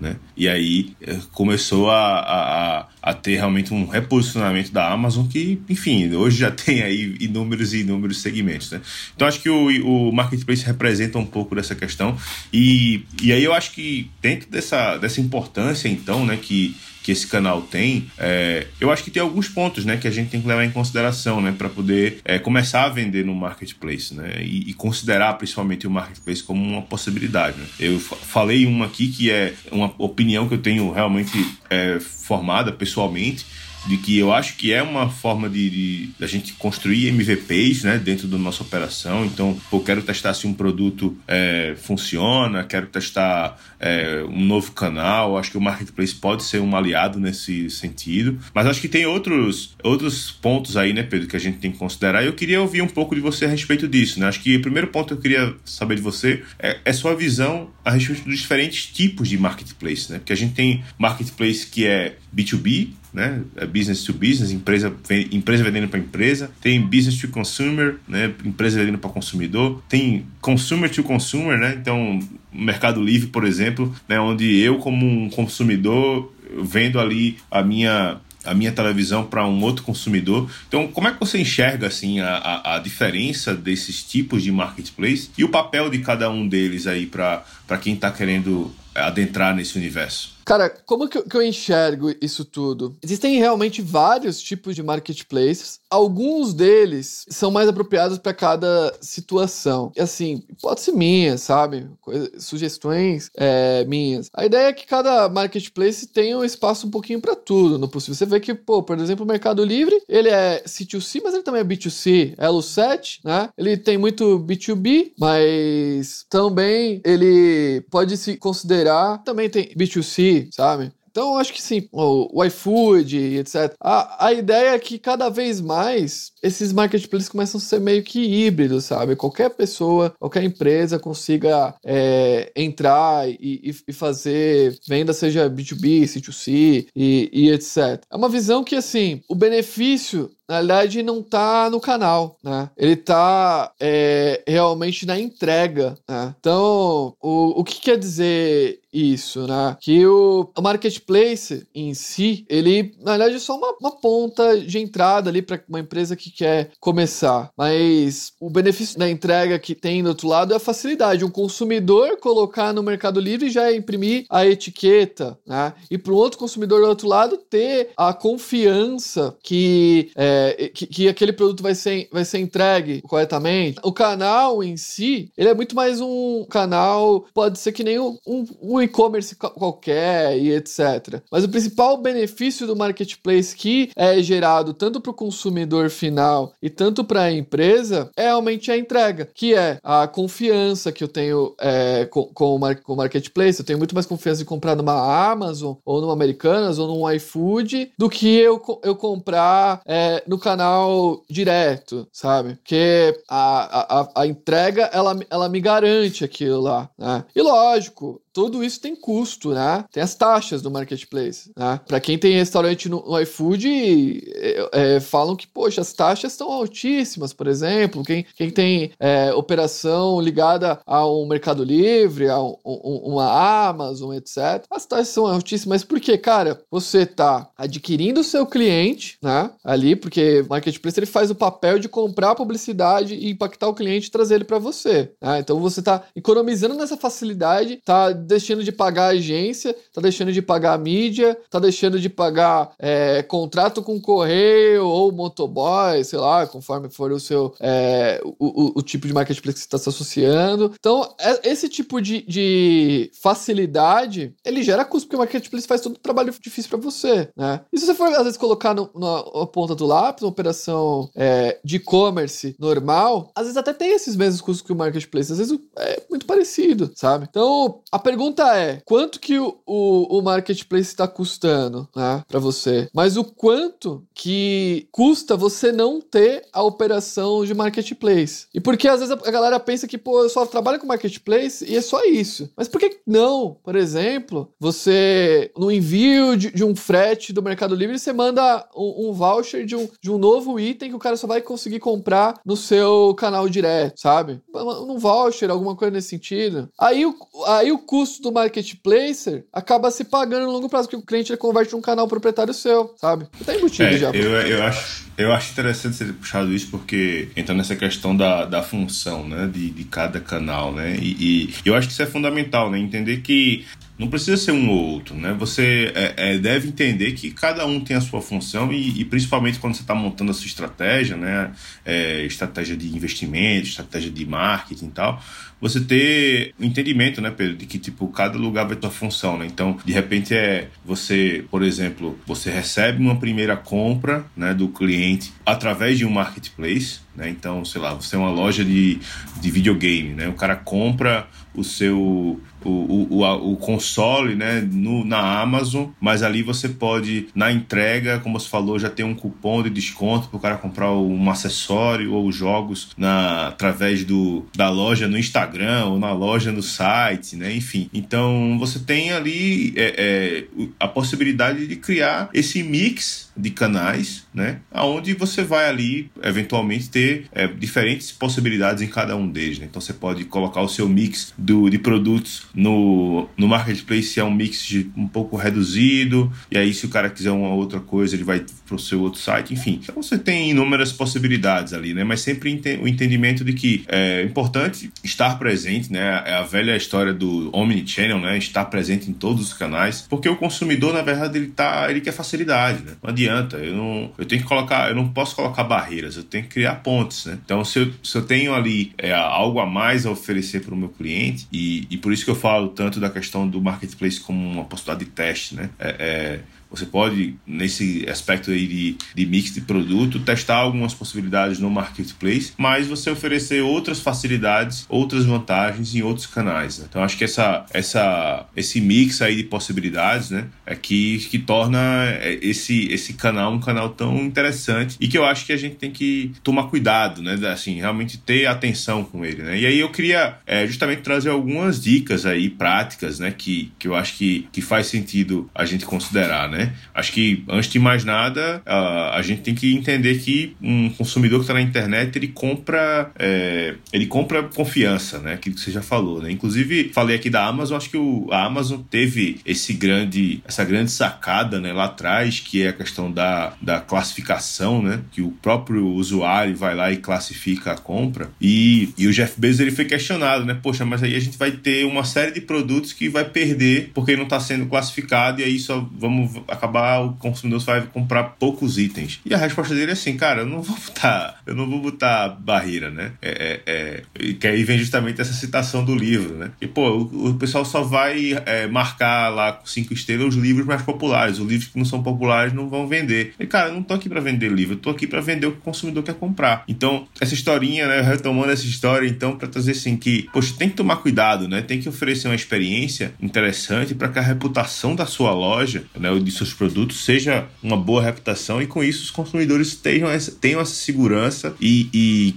Né? 0.01 0.17
E 0.35 0.49
aí 0.49 0.95
eh, 1.03 1.19
começou 1.33 1.91
a, 1.91 2.21
a, 2.21 2.89
a, 3.03 3.13
ter 3.13 3.37
realmente 3.37 3.75
um 3.75 3.87
reposicionamento 3.87 4.73
da 4.73 4.91
Amazon 4.91 5.27
que, 5.27 5.61
enfim, 5.69 6.11
hoje 6.15 6.39
já 6.39 6.51
tem 6.51 6.83
aí 6.83 7.17
inúmeros 7.21 7.75
e 7.75 7.81
inúmeros 7.81 8.23
segmentos. 8.23 8.71
Né? 8.71 8.81
Então 9.15 9.29
acho 9.29 9.41
que 9.41 9.51
o, 9.51 10.09
o 10.09 10.11
Marketplace 10.11 10.65
representa 10.65 11.19
um 11.19 11.27
pouco 11.27 11.55
dessa 11.55 11.75
questão 11.75 12.17
e, 12.51 13.05
e 13.23 13.31
aí 13.31 13.45
eu 13.45 13.53
acho 13.53 13.73
que 13.73 14.11
dentro 14.23 14.49
dessa, 14.49 14.97
dessa 14.97 15.21
importância 15.21 15.87
então, 15.87 16.25
né, 16.25 16.39
que 16.41 16.75
que 17.03 17.13
esse 17.13 17.27
canal 17.27 17.63
tem, 17.63 18.11
é, 18.19 18.67
eu 18.81 18.91
acho 18.91 19.03
que 19.03 19.11
tem 19.11 19.23
alguns 19.23 19.49
pontos 19.49 19.85
né, 19.85 19.97
que 19.97 20.07
a 20.07 20.11
gente 20.11 20.31
tem 20.31 20.41
que 20.41 20.47
levar 20.47 20.65
em 20.65 20.71
consideração 20.71 21.41
né, 21.41 21.55
para 21.57 21.69
poder 21.69 22.21
é, 22.25 22.39
começar 22.39 22.85
a 22.85 22.89
vender 22.89 23.25
no 23.25 23.35
marketplace 23.35 24.15
né, 24.15 24.35
e, 24.41 24.71
e, 24.71 24.75
considerar 24.75 25.35
principalmente 25.35 25.87
o 25.87 25.91
marketplace 25.91 26.43
como 26.43 26.63
uma 26.63 26.83
possibilidade. 26.83 27.59
Né. 27.59 27.67
Eu 27.79 27.99
falei 27.99 28.67
uma 28.67 28.87
aqui 28.87 29.09
que 29.09 29.31
é 29.31 29.55
uma 29.73 29.93
opinião 29.99 30.49
que 30.49 30.55
eu 30.55 30.59
tenho 30.59 30.91
realmente 30.93 31.33
é, 31.69 31.99
formada 32.01 32.71
pessoalmente 32.73 33.47
de 33.87 33.97
que 33.97 34.19
eu 34.19 34.33
acho 34.33 34.57
que 34.57 34.73
é 34.73 34.83
uma 34.83 35.09
forma 35.09 35.49
de, 35.49 35.71
de, 35.71 36.11
a 36.21 36.27
gente 36.27 36.53
construir 36.55 37.09
MVPs 37.09 37.85
né, 37.85 37.99
dentro 37.99 38.29
da 38.29 38.37
nossa 38.39 38.63
operação. 38.63 39.25
Então, 39.25 39.59
eu 39.73 39.81
quero 39.81 40.03
testar 40.03 40.35
se 40.35 40.47
um 40.47 40.53
produto 40.53 41.17
é, 41.27 41.75
funciona, 41.77 42.65
quero 42.65 42.87
testar 42.87 43.59
é, 43.79 44.23
um 44.29 44.45
novo 44.45 44.73
canal. 44.73 45.39
Acho 45.39 45.53
que 45.53 45.59
o 45.59 45.61
marketplace 45.61 46.15
pode 46.15 46.43
ser 46.43 46.61
um 46.61 46.77
aliado 46.77 47.19
nesse 47.19 47.71
sentido. 47.71 48.39
Mas 48.55 48.67
acho 48.67 48.81
que 48.81 48.89
tem 48.89 49.07
outros, 49.07 49.75
outros 49.83 50.31
pontos 50.31 50.77
aí, 50.77 50.93
né, 50.93 51.03
Pedro, 51.03 51.27
que 51.27 51.37
a 51.37 51.41
gente 51.41 51.59
tem 51.59 51.73
que 51.73 51.79
considerar. 51.79 52.25
Eu 52.25 52.33
queria 52.33 52.61
ouvir 52.61 52.83
um 52.83 52.89
pouco 52.89 53.15
de 53.15 53.21
você 53.21 53.45
a 53.47 53.49
respeito 53.49 53.89
disso. 53.89 54.21
Né? 54.21 54.27
Acho 54.27 54.41
que 54.41 54.57
o 54.57 54.63
primeiro 54.63 54.89
ponto 54.89 55.09
que 55.09 55.15
eu 55.15 55.21
queria 55.21 55.55
saber 55.65 55.97
de 55.97 56.03
você 56.03 56.43
é, 56.59 56.79
é 56.85 56.93
sua 56.93 57.15
visão 57.15 57.71
a 57.85 57.91
respeito 57.91 58.25
dos 58.25 58.39
diferentes 58.39 58.87
tipos 58.87 59.29
de 59.29 59.39
marketplace. 59.39 60.13
Né? 60.13 60.19
Porque 60.19 60.33
a 60.33 60.37
gente 60.37 60.55
tem 60.55 60.85
marketplace 60.99 61.67
que 61.67 61.87
é 61.87 62.17
B2B, 62.35 62.91
né? 63.13 63.43
É 63.57 63.67
business 63.67 64.05
to 64.05 64.13
business, 64.13 64.51
empresa, 64.53 64.93
empresa 65.33 65.65
vendendo 65.65 65.89
para 65.89 65.99
empresa, 65.99 66.51
tem 66.61 66.81
business 66.81 67.19
to 67.19 67.29
consumer, 67.29 67.97
né? 68.07 68.33
Empresa 68.45 68.79
vendendo 68.79 68.99
para 68.99 69.11
consumidor, 69.11 69.83
tem 69.89 70.27
consumer 70.41 70.91
to 70.91 71.03
consumer, 71.03 71.59
né? 71.59 71.77
Então, 71.81 72.21
Mercado 72.53 73.03
Livre, 73.03 73.29
por 73.29 73.45
exemplo, 73.45 73.95
né? 74.09 74.19
onde 74.21 74.61
eu 74.61 74.79
como 74.79 75.07
um 75.07 75.31
consumidor 75.31 76.33
vendo 76.63 76.99
ali 76.99 77.39
a 77.51 77.63
minha 77.63 78.19
a 78.43 78.55
minha 78.55 78.73
televisão 78.73 79.27
para 79.27 79.47
um 79.47 79.63
outro 79.63 79.85
consumidor. 79.85 80.51
Então, 80.67 80.89
como 80.89 81.07
é 81.09 81.13
que 81.13 81.21
você 81.21 81.39
enxerga 81.39 81.87
assim 81.87 82.21
a, 82.21 82.37
a, 82.37 82.77
a, 82.77 82.79
diferença 82.79 83.55
desses 83.55 84.03
tipos 84.03 84.43
de 84.43 84.51
marketplace 84.51 85.29
e 85.37 85.45
o 85.45 85.51
papel 85.51 85.91
de 85.91 85.99
cada 85.99 86.31
um 86.31 86.49
deles 86.49 86.87
aí 86.87 87.05
para 87.05 87.45
quem 87.79 87.93
está 87.93 88.11
querendo 88.11 88.75
adentrar 88.95 89.55
nesse 89.55 89.77
universo? 89.77 90.40
Cara, 90.45 90.71
como 90.87 91.09
que 91.09 91.19
eu, 91.19 91.23
que 91.23 91.37
eu, 91.37 91.43
enxergo 91.43 92.13
isso 92.21 92.45
tudo? 92.45 92.97
Existem 93.03 93.39
realmente 93.39 93.83
vários 93.83 94.41
tipos 94.41 94.75
de 94.75 94.83
marketplaces. 94.83 95.81
Alguns 95.89 96.55
deles 96.55 97.27
são 97.29 97.51
mais 97.51 97.69
apropriados 97.69 98.19
para 98.19 98.35
cada 98.35 98.93
situação. 99.01 99.93
E 99.97 100.01
assim, 100.01 100.43
hipótese 100.49 100.93
minha, 100.93 101.37
sabe? 101.39 101.89
Coisa, 102.01 102.31
sugestões 102.39 103.31
é, 103.37 103.85
minhas. 103.85 104.29
A 104.33 104.45
ideia 104.45 104.69
é 104.69 104.73
que 104.73 104.87
cada 104.87 105.29
marketplace 105.29 106.07
tenha 106.07 106.39
um 106.39 106.45
espaço 106.45 106.87
um 106.87 106.91
pouquinho 106.91 107.21
para 107.21 107.37
tudo 107.37 107.79
no 107.79 107.89
possível. 107.89 108.15
Você 108.15 108.27
vê 108.27 108.41
que, 108.41 108.55
pô, 108.55 108.83
por 108.83 108.99
exemplo, 108.99 109.25
o 109.25 109.29
Mercado 109.29 109.65
Livre, 109.65 110.01
ele 110.09 110.29
é 110.29 110.63
C2C, 110.67 111.21
mas 111.23 111.35
ele 111.35 111.43
também 111.43 111.61
é 111.61 111.65
B2C. 111.65 112.35
É 112.39 112.47
Elo 112.47 112.63
7, 112.63 113.21
né? 113.25 113.49
Ele 113.57 113.77
tem 113.77 113.97
muito 113.97 114.39
B2B, 114.41 115.13
mas 115.19 116.27
também 116.29 117.01
ele 117.05 117.83
pode 117.91 118.17
se 118.17 118.37
considerar. 118.37 119.23
Também 119.23 119.49
tem 119.49 119.69
B2C 119.77 120.30
sabe? 120.53 120.93
Então, 121.11 121.33
eu 121.33 121.39
acho 121.39 121.53
que 121.53 121.61
sim, 121.61 121.89
o, 121.93 122.45
iFood, 122.45 123.17
etc. 123.39 123.75
A, 123.81 124.27
a 124.27 124.33
ideia 124.33 124.71
é 124.71 124.79
que 124.79 124.99
cada 124.99 125.29
vez 125.29 125.61
mais 125.61 126.33
esses 126.43 126.73
marketplaces 126.73 127.29
começam 127.29 127.59
a 127.59 127.61
ser 127.61 127.81
meio 127.81 128.03
que 128.03 128.21
híbridos, 128.21 128.85
sabe? 128.85 129.17
Qualquer 129.17 129.51
pessoa, 129.51 130.15
qualquer 130.19 130.45
empresa 130.45 130.99
consiga 130.99 131.75
é, 131.85 132.53
entrar 132.55 133.29
e, 133.29 133.75
e, 133.87 133.93
fazer 133.93 134.79
venda, 134.87 135.13
seja 135.13 135.51
B2B, 135.51 136.05
C2C 136.05 136.87
e, 136.95 137.29
e 137.33 137.51
etc. 137.51 138.03
É 138.09 138.17
uma 138.17 138.29
visão 138.29 138.63
que, 138.63 138.77
assim, 138.77 139.21
o 139.29 139.35
benefício 139.35 140.31
na 140.51 140.59
verdade, 140.59 141.03
não 141.05 141.23
tá 141.23 141.71
no 141.71 141.81
canal, 141.81 142.37
né? 142.43 142.69
Ele 142.77 142.97
tá 142.97 143.73
é, 143.79 144.43
realmente 144.45 145.07
na 145.07 145.17
entrega, 145.17 145.97
né? 146.09 146.35
Então, 146.41 147.15
o, 147.23 147.61
o 147.61 147.63
que 147.63 147.81
quer 147.81 147.97
dizer 147.97 148.81
isso, 148.93 149.47
né? 149.47 149.77
Que 149.81 150.05
o, 150.07 150.51
marketplace 150.61 151.67
em 151.75 151.95
si, 151.95 152.45
ele, 152.49 152.95
na 153.01 153.13
verdade, 153.13 153.37
é 153.37 153.39
só 153.39 153.57
uma, 153.57 153.75
uma 153.81 153.93
ponta 153.93 154.59
de 154.59 154.79
entrada 154.79 155.31
ali 155.31 155.41
para 155.41 155.63
uma 155.69 155.81
empresa 155.81 156.17
que 156.17 156.31
quer 156.31 156.71
começar. 156.81 157.51
Mas 157.57 158.33
o 158.41 158.51
benefício 158.51 158.99
da 158.99 159.09
entrega 159.09 159.59
que 159.59 159.75
tem 159.75 160.03
do 160.03 160.09
outro 160.09 160.29
lado 160.29 160.53
é 160.53 160.57
a 160.57 160.61
facilidade. 160.61 161.25
Um 161.25 161.31
consumidor 161.31 162.19
colocar 162.19 162.73
no 162.73 162.83
Mercado 162.83 163.21
Livre 163.21 163.47
e 163.47 163.51
já 163.51 163.73
imprimir 163.73 164.27
a 164.29 164.47
etiqueta, 164.47 165.39
né? 165.47 165.73
E 165.91 165.97
para 165.97 166.13
o 166.13 166.17
outro 166.17 166.39
consumidor 166.39 166.81
do 166.81 166.89
outro 166.89 167.09
lado 167.09 167.37
ter 167.37 167.91
a 167.97 168.13
confiança 168.13 169.37
que, 169.43 170.11
é, 170.17 170.40
que, 170.75 170.87
que, 170.87 171.09
aquele 171.09 171.33
produto 171.33 171.63
vai 171.63 171.75
ser, 171.75 172.09
vai 172.13 172.25
ser 172.25 172.39
entregue 172.39 173.03
corretamente. 173.03 173.79
O 173.83 173.93
canal 173.93 174.63
em 174.63 174.77
si, 174.77 175.31
ele 175.37 175.49
é 175.49 175.55
muito 175.55 175.77
mais 175.77 176.01
um 176.01 176.45
canal, 176.49 177.27
pode 177.33 177.59
ser 177.59 177.73
que 177.73 177.85
nem 177.85 177.99
um, 177.99 178.17
um, 178.27 178.45
um 178.61 178.81
um 178.81 178.85
e-commerce 178.85 179.37
qualquer 179.37 180.39
e 180.39 180.53
etc. 180.53 181.21
Mas 181.31 181.45
o 181.45 181.49
principal 181.49 181.97
benefício 181.99 182.67
do 182.67 182.77
marketplace 182.77 183.55
que 183.55 183.91
é 183.95 184.21
gerado 184.23 184.73
tanto 184.73 185.01
para 185.01 185.11
o 185.11 185.15
consumidor 185.15 185.91
final 185.91 186.55
e 186.63 186.71
tanto 186.71 187.05
para 187.05 187.23
a 187.23 187.33
empresa 187.33 188.11
é 188.17 188.25
realmente 188.25 188.71
a 188.71 188.77
entrega, 188.77 189.29
que 189.35 189.55
é 189.55 189.79
a 189.83 190.07
confiança 190.07 190.93
que 190.93 191.05
eu 191.05 191.09
tenho 191.09 191.55
é, 191.61 192.07
com, 192.07 192.25
com, 192.27 192.57
o 192.57 192.77
com 192.77 192.93
o 192.93 192.97
marketplace. 192.97 193.61
Eu 193.61 193.67
tenho 193.67 193.79
muito 193.79 193.95
mais 193.95 194.07
confiança 194.07 194.43
em 194.43 194.47
comprar 194.47 194.77
numa 194.77 195.31
Amazon 195.31 195.75
ou 195.85 196.01
numa 196.01 196.13
Americanas 196.13 196.79
ou 196.79 196.87
num 196.87 197.11
iFood 197.11 197.93
do 197.99 198.09
que 198.09 198.37
eu, 198.37 198.63
eu 198.83 198.95
comprar 198.95 199.81
é, 199.85 200.20
no 200.27 200.39
canal 200.39 201.23
direto, 201.29 202.09
sabe? 202.13 202.57
Porque 202.57 203.21
a, 203.29 204.01
a, 204.01 204.23
a 204.23 204.27
entrega 204.27 204.91
ela, 204.93 205.19
ela 205.31 205.49
me 205.49 205.61
garante 205.61 206.25
aquilo 206.25 206.61
lá. 206.61 206.91
Né? 206.99 207.25
E 207.35 207.43
lógico, 207.43 208.21
tudo 208.33 208.63
isso 208.65 208.81
tem 208.81 208.95
custo, 208.95 209.53
né? 209.53 209.85
Tem 209.93 210.03
as 210.03 210.15
taxas 210.15 210.63
do 210.63 210.71
marketplace, 210.71 211.51
né? 211.57 211.81
Para 211.87 212.01
quem 212.01 212.19
tem 212.19 212.37
restaurante 212.37 212.89
no, 212.89 213.19
iFood, 213.21 214.23
é, 214.35 214.69
é, 214.73 215.01
falam 215.01 215.37
que, 215.37 215.47
poxa, 215.47 215.81
as 215.81 215.93
taxas 215.93 216.33
estão 216.33 216.51
altíssimas, 216.51 217.33
por 217.33 217.47
exemplo. 217.47 218.05
Quem, 218.05 218.25
quem 218.35 218.51
tem 218.51 218.93
é, 218.99 219.33
operação 219.35 220.21
ligada 220.21 220.81
a 220.87 221.07
um 221.07 221.27
Mercado 221.27 221.65
Livre, 221.65 222.29
a 222.29 222.41
um, 222.41 222.57
um, 222.65 223.13
uma 223.13 223.69
Amazon, 223.69 224.15
etc. 224.15 224.65
As 224.71 224.87
taxas 224.87 225.09
são 225.09 225.27
altíssimas, 225.27 225.85
por 225.85 226.01
quê, 226.01 226.17
cara? 226.17 226.61
Você 226.71 227.07
tá 227.07 227.51
adquirindo 227.57 228.21
o 228.21 228.25
seu 228.25 228.47
cliente, 228.47 229.19
né? 229.23 229.51
Ali, 229.65 229.97
porque 229.97 230.41
o 230.41 230.49
marketplace 230.49 230.99
ele 230.99 231.07
faz 231.07 231.31
o 231.31 231.35
papel 231.35 231.79
de 231.79 231.89
comprar 231.89 232.35
publicidade 232.35 233.15
e 233.15 233.31
impactar 233.31 233.69
o 233.69 233.75
cliente 233.75 234.09
e 234.09 234.11
trazer 234.11 234.37
ele 234.37 234.45
para 234.45 234.59
você. 234.59 235.13
Né? 235.21 235.41
Então 235.41 235.61
você 235.61 235.83
tá 235.83 236.03
economizando 236.15 236.75
nessa 236.75 236.97
facilidade, 236.97 237.81
tá 237.85 238.13
deixando 238.21 238.63
de 238.63 238.73
pagar 238.73 239.05
a 239.05 239.17
agência, 239.17 239.75
tá 239.93 240.01
deixando 240.01 240.33
de 240.33 240.43
pagar 240.43 240.75
a 240.75 240.79
mídia, 240.79 241.37
tá 241.51 241.59
deixando 241.59 241.99
de 241.99 242.09
pagar 242.09 242.73
é, 242.79 243.23
contrato 243.23 243.83
com 243.83 244.01
correio 244.01 244.87
ou 244.87 245.13
motoboy, 245.13 246.03
sei 246.05 246.19
lá, 246.19 246.47
conforme 246.47 246.89
for 246.91 247.13
o 247.13 247.21
seu 247.21 247.55
é, 247.61 248.21
o, 248.25 248.35
o, 248.39 248.73
o, 248.77 248.83
tipo 248.83 249.07
de 249.07 249.13
marketplace 249.13 249.55
que 249.55 249.61
você 249.61 249.67
está 249.67 249.79
se 249.79 249.89
associando. 249.89 250.73
Então, 250.79 251.15
é, 251.19 251.51
esse 251.51 251.69
tipo 251.69 252.01
de, 252.01 252.23
de, 252.23 253.11
facilidade, 253.21 254.35
ele 254.45 254.63
gera 254.63 254.85
custo, 254.85 255.07
porque 255.07 255.17
o 255.17 255.19
marketplace 255.19 255.67
faz 255.67 255.81
todo 255.81 255.95
o 255.95 255.99
trabalho 255.99 256.35
difícil 256.41 256.71
para 256.71 256.79
você, 256.79 257.29
né? 257.37 257.61
E 257.73 257.79
se 257.79 257.87
você 257.87 257.95
for, 257.95 258.09
às 258.09 258.25
vezes, 258.25 258.37
colocar 258.37 258.75
no, 258.75 258.91
na, 258.95 259.41
na 259.41 259.47
ponta 259.47 259.75
do 259.75 259.87
lápis, 259.87 260.23
uma 260.23 260.31
operação 260.31 261.11
é, 261.15 261.59
de 261.65 261.77
e-commerce 261.77 262.55
normal, 262.59 263.31
às 263.35 263.45
vezes 263.45 263.57
até 263.57 263.73
tem 263.73 263.93
esses 263.93 264.17
mesmos 264.17 264.41
custos 264.41 264.67
que 264.67 264.73
o 264.73 264.77
marketplace, 264.77 265.33
às 265.33 265.39
vezes 265.39 265.59
é 265.79 266.03
muito 266.09 266.27
parecido, 266.27 266.91
sabe? 266.95 267.27
Então, 267.29 267.81
a 267.91 267.99
pergunta 268.11 268.57
é: 268.57 268.83
quanto 268.85 269.21
que 269.21 269.39
o, 269.39 269.57
o, 269.65 270.19
o 270.19 270.23
marketplace 270.23 270.89
está 270.89 271.07
custando, 271.07 271.89
né, 271.95 272.23
para 272.27 272.41
você? 272.41 272.89
Mas 272.93 273.17
o 273.17 273.25
quanto 273.25 274.03
que 274.15 274.89
custa 274.91 275.37
você 275.37 275.71
não 275.71 276.01
ter 276.01 276.45
a 276.53 276.63
operação 276.63 277.45
de 277.45 277.55
marketplace? 277.55 278.47
E 278.53 278.61
porque 278.61 278.89
às 278.89 279.01
vezes 279.01 279.13
a 279.13 279.31
galera 279.31 279.61
pensa 279.61 279.87
que, 279.87 279.97
pô, 279.97 280.25
eu 280.25 280.29
só 280.29 280.45
trabalho 280.45 280.81
com 280.81 280.87
marketplace 280.87 281.65
e 281.65 281.77
é 281.77 281.81
só 281.81 282.05
isso. 282.05 282.51
Mas 282.57 282.69
por 282.69 282.81
que 282.81 282.99
não? 283.07 283.57
Por 283.63 283.77
exemplo, 283.77 284.53
você, 284.59 285.53
no 285.57 285.71
envio 285.71 286.37
de, 286.37 286.51
de 286.51 286.65
um 286.65 286.75
frete 286.75 287.33
do 287.33 287.43
Mercado 287.43 287.75
Livre, 287.75 287.99
você 287.99 288.13
manda 288.13 288.69
um, 288.75 289.11
um 289.11 289.13
voucher 289.13 289.65
de 289.65 289.77
um, 289.77 289.89
de 290.03 290.11
um 290.11 290.19
novo 290.19 290.59
item 290.59 290.91
que 290.91 290.97
o 290.97 291.01
cara 291.01 291.17
só 291.17 291.27
vai 291.27 291.41
conseguir 291.41 291.79
comprar 291.79 292.41
no 292.45 292.57
seu 292.57 293.15
canal 293.17 293.49
direto, 293.49 294.01
sabe? 294.01 294.41
Um 294.53 294.99
voucher, 294.99 295.51
alguma 295.51 295.77
coisa 295.77 295.93
nesse 295.93 296.09
sentido. 296.09 296.69
Aí 296.79 297.07
o, 297.07 297.15
aí 297.47 297.71
o 297.71 297.79
custo 297.79 298.00
custo 298.01 298.23
do 298.23 298.33
marketplacer 298.33 299.45
acaba 299.53 299.91
se 299.91 300.05
pagando 300.05 300.47
no 300.47 300.53
longo 300.53 300.71
prazo, 300.71 300.89
porque 300.89 300.97
o 300.97 301.07
cliente 301.07 301.37
converte 301.37 301.77
um 301.77 301.83
canal 301.83 302.09
proprietário 302.09 302.55
seu, 302.55 302.95
sabe? 302.97 303.27
Tá 303.45 303.55
embutido 303.55 303.89
é, 303.89 303.99
já. 303.99 304.11
Eu, 304.11 304.31
eu, 304.31 304.63
acho, 304.63 305.07
eu 305.19 305.33
acho 305.33 305.53
interessante 305.53 305.97
você 305.97 306.07
ter 306.07 306.15
puxado 306.15 306.51
isso, 306.53 306.69
porque 306.71 307.29
entra 307.37 307.55
nessa 307.55 307.77
questão 307.77 308.17
da, 308.17 308.47
da 308.47 308.63
função, 308.63 309.29
né? 309.29 309.51
De, 309.53 309.71
de 309.71 309.85
cada 309.85 310.19
canal, 310.19 310.73
né? 310.73 310.97
E, 310.97 311.51
e 311.51 311.55
eu 311.69 311.75
acho 311.75 311.89
que 311.89 311.93
isso 311.93 312.03
é 312.03 312.07
fundamental, 312.07 312.71
né? 312.71 312.79
Entender 312.79 313.19
que 313.19 313.67
não 314.01 314.09
precisa 314.09 314.39
ser 314.39 314.53
um 314.53 314.71
ou 314.71 314.93
outro, 314.93 315.15
né? 315.15 315.37
Você 315.39 315.93
é, 315.95 316.15
é, 316.17 316.39
deve 316.39 316.69
entender 316.69 317.13
que 317.13 317.31
cada 317.31 317.67
um 317.67 317.79
tem 317.79 317.95
a 317.95 318.01
sua 318.01 318.23
função 318.23 318.73
e, 318.73 318.99
e 318.99 319.05
principalmente 319.05 319.59
quando 319.59 319.75
você 319.75 319.83
está 319.83 319.95
montando 319.95 320.31
a 320.31 320.35
sua 320.35 320.47
estratégia, 320.47 321.19
né? 321.19 321.53
É, 321.85 322.25
estratégia 322.25 322.75
de 322.75 322.89
investimento, 322.97 323.69
estratégia 323.69 324.11
de 324.11 324.25
marketing 324.25 324.87
e 324.87 324.91
tal, 324.91 325.23
você 325.61 325.79
ter 325.79 326.55
um 326.59 326.65
entendimento, 326.65 327.21
né, 327.21 327.31
Pedro, 327.31 327.55
de 327.55 327.67
que 327.67 327.79
tipo 327.79 328.09
cada 328.09 328.39
lugar 328.39 328.67
vai 328.67 328.75
ter 328.75 328.87
sua 328.87 328.91
função, 328.91 329.37
né? 329.37 329.45
Então, 329.45 329.77
de 329.85 329.93
repente 329.93 330.35
é 330.35 330.69
você, 330.83 331.45
por 331.51 331.63
exemplo, 331.63 332.19
você 332.27 332.51
recebe 332.51 333.03
uma 333.03 333.17
primeira 333.17 333.55
compra, 333.55 334.25
né, 334.35 334.55
do 334.55 334.69
cliente 334.69 335.31
através 335.45 335.99
de 335.99 336.07
um 336.07 336.11
marketplace, 336.11 337.01
né? 337.15 337.29
Então, 337.29 337.67
sei 337.67 337.83
lá, 337.83 337.93
você 337.93 338.17
é 338.17 338.19
uma 338.19 338.31
loja 338.31 338.65
de, 338.65 338.99
de 339.43 339.51
videogame, 339.51 340.15
né? 340.15 340.27
O 340.27 340.33
cara 340.33 340.57
compra 340.57 341.29
o 341.55 341.65
seu 341.65 342.41
o, 342.65 342.69
o, 342.69 343.53
o, 343.53 343.57
console 343.57 344.35
né, 344.35 344.61
no, 344.61 345.05
na 345.05 345.41
Amazon, 345.41 345.89
mas 346.01 346.23
ali 346.23 346.43
você 346.43 346.69
pode, 346.69 347.29
na 347.35 347.51
entrega, 347.51 348.19
como 348.21 348.39
você 348.39 348.49
falou, 348.49 348.79
já 348.79 348.91
tem 348.91 349.05
um 349.05 349.15
cupom 349.15 349.63
de 349.63 349.71
desconto 349.71 350.29
para 350.29 350.37
o 350.37 350.41
cara 350.41 350.57
comprar 350.59 350.93
um 350.93 351.31
acessório 351.31 352.13
ou 352.13 352.31
jogos 352.31 352.91
na, 352.97 353.49
através 353.49 354.05
do, 354.05 354.47
da 354.55 354.69
loja 354.69 355.09
no 355.09 355.19
Instagram 355.19 355.87
ou 355.87 355.99
na 355.99 356.13
loja 356.13 356.53
no 356.53 356.63
site, 356.63 357.37
né? 357.37 357.55
Enfim. 357.55 357.89
Então 357.93 358.59
você 358.59 358.79
tem 358.79 359.13
ali 359.13 359.73
é, 359.77 359.95
é, 359.97 360.45
a 360.79 360.87
possibilidade 360.87 361.67
de 361.67 361.77
criar 361.77 362.29
esse 362.35 362.63
mix 362.63 363.31
de 363.37 363.51
canais, 363.51 364.27
né? 364.35 364.61
Aonde 364.71 365.15
você 365.15 365.43
vai 365.43 365.69
ali 365.69 366.11
eventualmente 366.23 366.91
ter 366.91 367.27
é, 367.33 367.47
diferentes 367.47 368.13
possibilidades 368.13 368.83
em 368.83 368.87
cada 368.87 369.17
um 369.17 369.29
deles. 369.29 369.59
Né? 369.59 369.67
Então 369.69 369.81
você 369.81 369.93
pode 369.93 370.25
colocar 370.25 370.61
o 370.61 370.69
seu 370.69 370.89
mix 370.89 371.33
do, 371.41 371.71
de 371.71 371.79
produtos 371.79 372.43
no, 372.55 373.29
no 373.37 373.49
marketplace 373.49 374.21
é 374.21 374.25
um 374.25 374.31
mix 374.31 374.65
de, 374.65 374.91
um 374.97 375.09
pouco 375.09 375.37
reduzido, 375.37 376.31
e 376.51 376.59
aí 376.59 376.75
se 376.75 376.85
o 376.85 376.89
cara 376.89 377.09
quiser 377.09 377.31
uma 377.31 377.55
outra 377.55 377.81
coisa, 377.81 378.15
ele 378.15 378.25
vai 378.25 378.45
para 378.67 378.77
o 378.77 378.79
seu 378.79 379.01
outro 379.01 379.21
site, 379.21 379.55
enfim. 379.55 379.81
Então 379.83 380.03
você 380.03 380.19
tem 380.19 380.51
inúmeras 380.51 380.93
possibilidades 380.93 381.73
ali, 381.73 381.95
né? 381.95 382.05
Mas 382.05 382.21
sempre 382.21 382.51
o 382.81 382.87
entendimento 382.87 383.45
de 383.45 383.53
que 383.55 383.85
é 383.89 384.23
importante 384.23 384.93
estar 385.03 385.39
presente, 385.39 385.91
né? 385.91 386.23
É 386.27 386.35
a 386.35 386.43
velha 386.43 386.77
história 386.77 387.13
do 387.13 387.51
omnichannel, 387.53 388.19
né? 388.21 388.37
Estar 388.37 388.67
presente 388.67 389.11
em 389.11 389.15
todos 389.15 389.49
os 389.49 389.53
canais, 389.53 390.07
porque 390.09 390.29
o 390.29 390.37
consumidor, 390.37 390.93
na 390.93 391.03
verdade, 391.03 391.39
ele 391.39 391.49
tá, 391.49 391.87
ele 391.91 392.01
quer 392.01 392.13
facilidade, 392.13 392.85
né? 392.85 392.93
Não 393.03 393.11
adianta, 393.11 393.57
eu 393.57 393.75
não, 393.75 394.13
eu 394.19 394.25
tenho 394.25 394.43
que 394.43 394.49
colocar, 394.49 394.91
eu 394.91 394.95
não 394.95 395.09
posso 395.09 395.35
colocar 395.35 395.65
barreiras, 395.65 396.17
eu 396.17 396.23
tenho 396.23 396.45
que 396.45 396.51
criar 396.51 396.77
pontes, 396.77 397.25
né? 397.25 397.39
Então 397.45 397.65
se 397.65 397.79
eu, 397.79 397.93
se 398.03 398.17
eu 398.17 398.23
tenho 398.23 398.55
ali 398.55 398.93
é, 398.99 399.13
algo 399.13 399.59
a 399.61 399.67
mais 399.67 400.05
a 400.05 400.11
oferecer 400.11 400.61
para 400.61 400.75
o 400.75 400.77
meu 400.77 400.89
cliente 400.89 401.30
e, 401.53 401.87
e 401.91 401.97
por 401.99 402.13
isso 402.13 402.25
que 402.25 402.31
eu 402.31 402.35
falo 402.35 402.69
tanto 402.69 403.01
da 403.01 403.11
questão 403.11 403.49
do 403.49 403.61
marketplace 403.61 404.21
como 404.21 404.47
uma 404.47 404.65
possibilidade 404.65 405.05
de 405.05 405.11
teste, 405.11 405.55
né? 405.55 405.71
É, 405.79 405.89
é, 405.99 406.41
você 406.71 406.87
pode, 406.87 407.35
nesse 407.47 408.07
aspecto 408.09 408.51
aí 408.51 408.67
de, 408.67 408.97
de 409.15 409.27
mix 409.27 409.53
de 409.53 409.61
produto, 409.61 410.21
testar 410.21 410.57
algumas 410.57 410.95
possibilidades 410.95 411.59
no 411.59 411.69
marketplace, 411.69 412.53
mas 412.57 412.87
você 412.87 413.11
oferecer 413.11 413.61
outras 413.63 414.01
facilidades, 414.01 414.87
outras 414.89 415.25
vantagens 415.25 415.95
em 415.95 416.03
outros 416.03 416.27
canais. 416.27 416.79
Né? 416.79 416.87
Então, 416.89 417.03
acho 417.03 417.17
que 417.17 417.25
essa, 417.25 417.65
essa, 417.73 418.47
esse 418.57 418.81
mix 418.81 419.21
aí 419.21 419.37
de 419.37 419.45
possibilidades 419.45 420.31
né, 420.31 420.47
é 420.65 420.75
que, 420.75 421.19
que 421.31 421.39
torna 421.39 422.07
é, 422.21 422.39
esse, 422.41 422.87
esse 422.93 423.15
canal 423.15 423.53
um 423.53 423.61
canal 423.61 423.91
tão 423.91 424.17
interessante 424.19 424.97
e 425.01 425.09
que 425.09 425.19
eu 425.19 425.25
acho 425.25 425.45
que 425.47 425.53
a 425.53 425.57
gente 425.57 425.77
tem 425.77 425.91
que 425.91 426.33
tomar 426.43 426.65
cuidado, 426.65 427.23
né? 427.23 427.39
Assim, 427.51 427.77
realmente 427.77 428.19
ter 428.19 428.47
atenção 428.47 429.03
com 429.03 429.25
ele. 429.25 429.43
Né? 429.43 429.61
E 429.61 429.67
aí 429.67 429.81
eu 429.81 429.91
queria 429.91 430.37
é, 430.47 430.67
justamente 430.67 431.03
trazer 431.03 431.31
algumas 431.31 431.81
dicas 431.81 432.25
aí 432.27 432.49
práticas 432.49 433.19
né, 433.19 433.33
que, 433.37 433.73
que 433.79 433.89
eu 433.89 433.95
acho 433.95 434.17
que, 434.17 434.49
que 434.53 434.61
faz 434.61 434.87
sentido 434.87 435.51
a 435.55 435.65
gente 435.65 435.85
considerar. 435.85 436.49
Né? 436.49 436.60
Né? 436.61 436.73
Acho 436.95 437.13
que, 437.13 437.45
antes 437.49 437.71
de 437.71 437.79
mais 437.79 438.05
nada, 438.05 438.63
a, 438.67 439.17
a 439.17 439.23
gente 439.23 439.41
tem 439.41 439.55
que 439.55 439.75
entender 439.75 440.19
que 440.19 440.55
um 440.61 440.91
consumidor 440.91 441.39
que 441.39 441.45
está 441.45 441.55
na 441.55 441.63
internet, 441.63 442.17
ele 442.17 442.29
compra 442.29 443.11
é, 443.19 443.75
ele 443.93 444.07
compra 444.07 444.43
confiança, 444.43 445.19
né? 445.19 445.35
Aquilo 445.35 445.55
que 445.55 445.61
você 445.61 445.71
já 445.71 445.83
falou, 445.83 446.23
né? 446.23 446.31
Inclusive, 446.31 446.91
falei 446.93 447.17
aqui 447.17 447.31
da 447.31 447.47
Amazon, 447.47 447.77
acho 447.77 447.91
que 447.91 447.97
o, 447.97 448.29
a 448.31 448.45
Amazon 448.45 448.81
teve 448.91 449.41
esse 449.47 449.73
grande, 449.73 450.43
essa 450.47 450.65
grande 450.65 450.91
sacada, 450.91 451.61
né? 451.61 451.73
Lá 451.73 451.85
atrás, 451.85 452.41
que 452.41 452.63
é 452.63 452.69
a 452.69 452.73
questão 452.73 453.11
da, 453.11 453.55
da 453.61 453.81
classificação, 453.81 454.83
né? 454.83 455.01
Que 455.11 455.23
o 455.23 455.31
próprio 455.31 455.87
usuário 455.87 456.55
vai 456.57 456.75
lá 456.75 456.93
e 456.93 456.99
classifica 456.99 457.73
a 457.73 457.77
compra. 457.77 458.31
E, 458.41 458.93
e 458.99 459.07
o 459.07 459.13
Jeff 459.13 459.41
Bezos, 459.41 459.61
ele 459.61 459.71
foi 459.71 459.85
questionado, 459.85 460.45
né? 460.45 460.59
Poxa, 460.63 460.85
mas 460.85 461.03
aí 461.03 461.15
a 461.17 461.21
gente 461.21 461.39
vai 461.39 461.53
ter 461.53 461.85
uma 461.85 462.05
série 462.05 462.33
de 462.33 462.41
produtos 462.41 462.93
que 462.93 463.09
vai 463.09 463.25
perder 463.25 463.91
porque 463.95 464.17
não 464.17 464.25
está 464.25 464.39
sendo 464.41 464.67
classificado 464.67 465.41
e 465.41 465.45
aí 465.45 465.59
só 465.59 465.89
vamos 465.97 466.43
acabar, 466.51 467.01
o 467.01 467.13
consumidor 467.15 467.61
só 467.61 467.73
vai 467.73 467.83
comprar 467.83 468.25
poucos 468.25 468.79
itens. 468.79 469.21
E 469.25 469.35
a 469.35 469.37
resposta 469.39 469.75
dele 469.75 469.91
é 469.91 469.95
assim, 469.95 470.17
cara, 470.17 470.43
eu 470.43 470.47
não 470.47 470.63
vou 470.63 470.77
botar, 470.77 471.41
eu 471.47 471.55
não 471.55 471.69
vou 471.69 471.81
botar 471.81 472.29
barreira, 472.29 472.91
né? 472.91 473.13
É, 473.23 473.61
é, 473.67 474.03
é, 474.21 474.33
que 474.35 474.47
aí 474.47 474.63
vem 474.65 474.79
justamente 474.79 475.21
essa 475.21 475.33
citação 475.33 475.85
do 475.85 475.95
livro, 475.95 476.35
né? 476.35 476.51
E, 476.61 476.67
pô, 476.67 476.89
o, 476.91 477.31
o 477.31 477.35
pessoal 477.35 477.65
só 477.65 477.83
vai 477.83 478.41
é, 478.47 478.67
marcar 478.67 479.29
lá 479.29 479.53
com 479.53 479.67
cinco 479.67 479.93
estrelas 479.93 480.35
os 480.35 480.37
livros 480.37 480.67
mais 480.67 480.83
populares. 480.83 481.39
Os 481.39 481.49
livros 481.49 481.69
que 481.69 481.79
não 481.79 481.85
são 481.85 482.03
populares 482.03 482.53
não 482.53 482.69
vão 482.69 482.87
vender. 482.87 483.35
E, 483.39 483.47
cara, 483.47 483.69
eu 483.69 483.75
não 483.75 483.83
tô 483.83 483.95
aqui 483.95 484.09
para 484.09 484.21
vender 484.21 484.51
livro, 484.51 484.75
eu 484.75 484.79
tô 484.79 484.91
aqui 484.91 485.07
para 485.07 485.21
vender 485.21 485.47
o 485.47 485.53
que 485.53 485.59
o 485.59 485.63
consumidor 485.63 486.03
quer 486.03 486.15
comprar. 486.15 486.65
Então, 486.69 487.07
essa 487.21 487.35
historinha, 487.35 487.87
né? 487.87 488.01
Retomando 488.01 488.51
essa 488.51 488.67
história, 488.67 489.07
então, 489.07 489.37
para 489.37 489.49
trazer 489.49 489.73
assim 489.73 489.97
que, 489.97 490.29
poxa, 490.33 490.55
tem 490.57 490.69
que 490.69 490.77
tomar 490.77 490.97
cuidado, 490.97 491.49
né? 491.49 491.63
Tem 491.63 491.81
que 491.81 491.89
oferecer 491.89 492.29
uma 492.29 492.35
experiência 492.35 493.15
interessante 493.21 493.95
para 493.95 494.09
que 494.09 494.19
a 494.19 494.23
reputação 494.23 494.95
da 494.95 495.07
sua 495.07 495.33
loja, 495.33 495.85
né, 495.99 496.11
ou 496.11 496.19
de 496.19 496.31
seus 496.41 496.55
produtos, 496.55 497.05
seja 497.05 497.47
uma 497.63 497.77
boa 497.77 498.03
reputação 498.03 498.61
e 498.63 498.67
com 498.67 498.83
isso 498.83 499.05
os 499.05 499.11
consumidores 499.11 499.75
tenham 499.75 500.11
essa, 500.11 500.33
tenham 500.33 500.61
essa 500.61 500.75
segurança 500.75 501.55
e, 501.61 501.89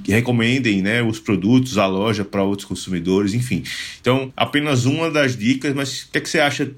e 0.05 0.11
recomendem 0.11 0.81
né, 0.81 1.01
os 1.01 1.19
produtos, 1.19 1.77
a 1.77 1.87
loja 1.87 2.25
para 2.25 2.43
outros 2.43 2.67
consumidores, 2.67 3.33
enfim. 3.33 3.63
Então, 4.01 4.31
apenas 4.35 4.85
uma 4.85 5.09
das 5.09 5.35
dicas, 5.37 5.73
mas 5.73 6.03
o 6.03 6.11
que, 6.11 6.17
é 6.17 6.21
que 6.21 6.29
você 6.29 6.39
acha 6.39 6.71